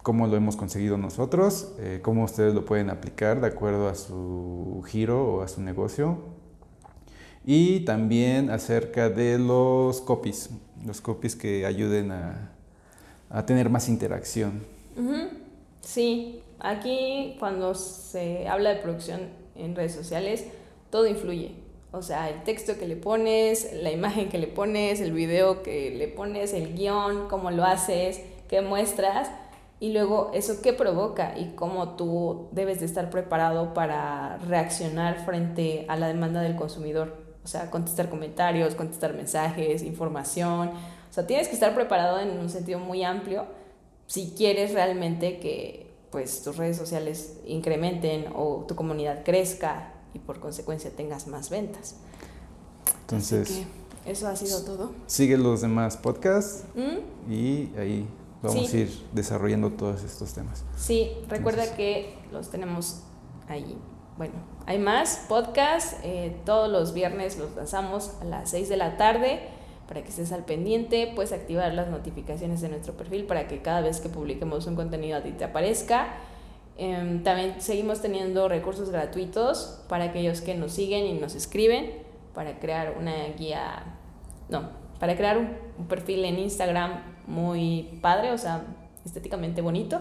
cómo 0.07 0.29
lo 0.29 0.37
hemos 0.37 0.57
conseguido 0.57 0.97
nosotros, 0.99 1.73
eh, 1.81 1.99
cómo 2.01 2.23
ustedes 2.23 2.55
lo 2.55 2.65
pueden 2.65 2.91
aplicar 2.91 3.41
de 3.41 3.49
acuerdo 3.49 3.89
a 3.89 3.97
su 3.97 4.85
giro 4.87 5.35
o 5.35 5.43
a 5.43 5.49
su 5.49 5.61
negocio. 5.61 6.19
Y 7.45 7.81
también 7.81 8.51
acerca 8.51 9.11
de 9.11 9.37
los 9.39 10.01
copies, 10.01 10.51
los 10.85 11.01
copies 11.01 11.35
que 11.35 11.67
ayuden 11.67 12.13
a, 12.13 12.53
a 13.31 13.47
tener 13.47 13.69
más 13.69 13.89
interacción. 13.89 14.63
Sí, 15.81 16.41
aquí 16.61 17.37
cuando 17.39 17.75
se 17.75 18.49
habla 18.49 18.71
de 18.71 18.77
producción 18.77 19.29
en 19.55 19.75
redes 19.75 19.95
sociales, 19.95 20.47
todo 20.91 21.07
influye. 21.07 21.55
O 21.93 22.03
sea, 22.03 22.29
el 22.29 22.43
texto 22.43 22.79
que 22.79 22.87
le 22.87 22.97
pones, 22.97 23.73
la 23.73 23.91
imagen 23.91 24.29
que 24.29 24.39
le 24.39 24.49
pones, 24.49 25.01
el 25.01 25.13
video 25.13 25.63
que 25.63 25.91
le 25.91 26.09
pones, 26.09 26.53
el 26.53 26.75
guion, 26.75 27.29
cómo 27.29 27.51
lo 27.51 27.65
haces, 27.65 28.21
qué 28.49 28.61
muestras 28.61 29.31
y 29.79 29.93
luego 29.93 30.31
eso 30.35 30.61
qué 30.63 30.73
provoca 30.73 31.39
y 31.39 31.55
cómo 31.55 31.97
tú 31.97 32.49
debes 32.53 32.81
de 32.81 32.87
estar 32.87 33.11
preparado 33.11 33.75
para 33.75 34.39
reaccionar 34.39 35.25
frente 35.25 35.85
a 35.89 35.97
la 35.97 36.09
demanda 36.09 36.41
del 36.41 36.57
consumidor. 36.57 37.25
O 37.45 37.49
sea, 37.49 37.71
contestar 37.71 38.11
comentarios, 38.11 38.75
contestar 38.75 39.15
mensajes, 39.15 39.83
información. 39.83 40.69
O 40.69 41.13
sea, 41.13 41.27
tienes 41.27 41.49
que 41.49 41.55
estar 41.55 41.75
preparado 41.75 42.21
en 42.21 42.39
un 42.39 42.51
sentido 42.51 42.79
muy 42.79 43.05
amplio 43.05 43.47
si 44.07 44.35
quieres 44.37 44.73
realmente 44.73 45.39
que 45.39 45.87
pues 46.17 46.43
tus 46.43 46.57
redes 46.57 46.79
sociales 46.79 47.35
incrementen 47.45 48.29
o 48.35 48.65
tu 48.67 48.75
comunidad 48.75 49.23
crezca 49.23 49.93
y 50.15 50.19
por 50.19 50.41
consecuencia 50.41 50.91
tengas 50.91 51.27
más 51.27 51.51
ventas. 51.51 51.97
Entonces, 53.03 53.65
eso 54.07 54.27
ha 54.27 54.35
sido 54.35 54.63
todo. 54.63 54.93
Sigue 55.07 55.37
los 55.37 55.61
demás 55.61 55.99
podcasts 55.99 56.65
¿Mm? 56.75 57.31
y 57.31 57.71
ahí 57.77 58.09
vamos 58.43 58.73
a 58.73 58.77
ir 58.79 58.99
desarrollando 59.13 59.73
todos 59.73 60.05
estos 60.05 60.33
temas. 60.33 60.65
Sí, 60.79 61.11
recuerda 61.29 61.77
que 61.77 62.17
los 62.33 62.49
tenemos 62.51 63.03
ahí. 63.47 63.77
Bueno, 64.17 64.37
hay 64.65 64.79
más 64.79 65.27
podcasts. 65.29 65.97
Eh, 66.03 66.35
todos 66.47 66.71
los 66.71 66.95
viernes 66.95 67.37
los 67.37 67.55
lanzamos 67.55 68.13
a 68.23 68.25
las 68.25 68.49
6 68.53 68.71
de 68.71 68.77
la 68.79 68.97
tarde. 68.97 69.51
Para 69.89 70.03
que 70.03 70.09
estés 70.09 70.33
al 70.33 70.45
pendiente, 70.45 71.13
puedes 71.15 71.33
activar 71.33 71.73
las 71.75 71.89
notificaciones 71.89 72.61
de 72.61 72.69
nuestro 72.69 72.95
perfil 72.95 73.25
para 73.25 73.47
que 73.47 73.63
cada 73.63 73.81
vez 73.81 74.01
que 74.01 74.09
publiquemos 74.09 74.67
un 74.67 74.75
contenido 74.75 75.19
a 75.19 75.23
ti 75.23 75.31
te 75.33 75.45
aparezca. 75.45 76.15
Em, 76.77 77.23
también 77.23 77.61
seguimos 77.61 78.03
teniendo 78.03 78.49
recursos 78.49 78.91
gratuitos 78.91 79.83
para 79.89 80.05
aquellos 80.05 80.41
que 80.41 80.55
nos 80.55 80.73
siguen 80.73 81.07
y 81.07 81.15
nos 81.15 81.35
escriben 81.35 81.93
para 82.35 82.59
crear 82.59 82.97
una 82.99 83.29
guía, 83.39 83.97
no, 84.49 84.69
para 84.99 85.17
crear 85.17 85.39
un 85.39 85.87
perfil 85.87 86.25
en 86.25 86.39
Instagram 86.39 87.03
muy 87.27 87.99
padre, 88.03 88.33
o 88.33 88.39
sea, 88.39 88.65
estéticamente 89.05 89.63
bonito. 89.63 90.01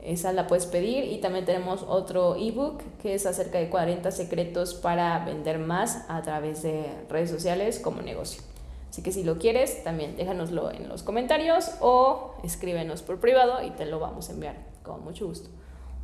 Esa 0.00 0.32
la 0.32 0.46
puedes 0.46 0.66
pedir 0.66 1.04
y 1.04 1.18
también 1.18 1.44
tenemos 1.44 1.82
otro 1.82 2.36
ebook 2.36 2.82
que 3.02 3.14
es 3.14 3.26
acerca 3.26 3.58
de 3.58 3.68
40 3.68 4.12
secretos 4.12 4.74
para 4.74 5.24
vender 5.24 5.58
más 5.58 6.04
a 6.08 6.22
través 6.22 6.62
de 6.62 6.86
redes 7.08 7.30
sociales 7.30 7.80
como 7.80 8.00
negocio. 8.02 8.42
Así 8.90 9.02
que 9.02 9.12
si 9.12 9.22
lo 9.22 9.38
quieres, 9.38 9.84
también 9.84 10.16
déjanoslo 10.16 10.70
en 10.72 10.88
los 10.88 11.02
comentarios 11.02 11.72
o 11.80 12.34
escríbenos 12.42 13.02
por 13.02 13.20
privado 13.20 13.62
y 13.62 13.70
te 13.70 13.86
lo 13.86 14.00
vamos 14.00 14.28
a 14.28 14.32
enviar 14.32 14.56
con 14.82 15.04
mucho 15.04 15.26
gusto. 15.26 15.50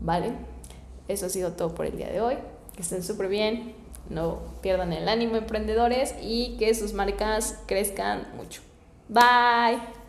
¿Vale? 0.00 0.32
Eso 1.08 1.26
ha 1.26 1.28
sido 1.28 1.52
todo 1.52 1.74
por 1.74 1.86
el 1.86 1.96
día 1.96 2.10
de 2.10 2.20
hoy. 2.20 2.36
Que 2.76 2.82
estén 2.82 3.02
súper 3.02 3.28
bien, 3.28 3.74
no 4.10 4.38
pierdan 4.60 4.92
el 4.92 5.08
ánimo 5.08 5.36
emprendedores 5.36 6.14
y 6.20 6.56
que 6.58 6.74
sus 6.74 6.92
marcas 6.92 7.58
crezcan 7.66 8.26
mucho. 8.36 8.60
Bye. 9.08 10.03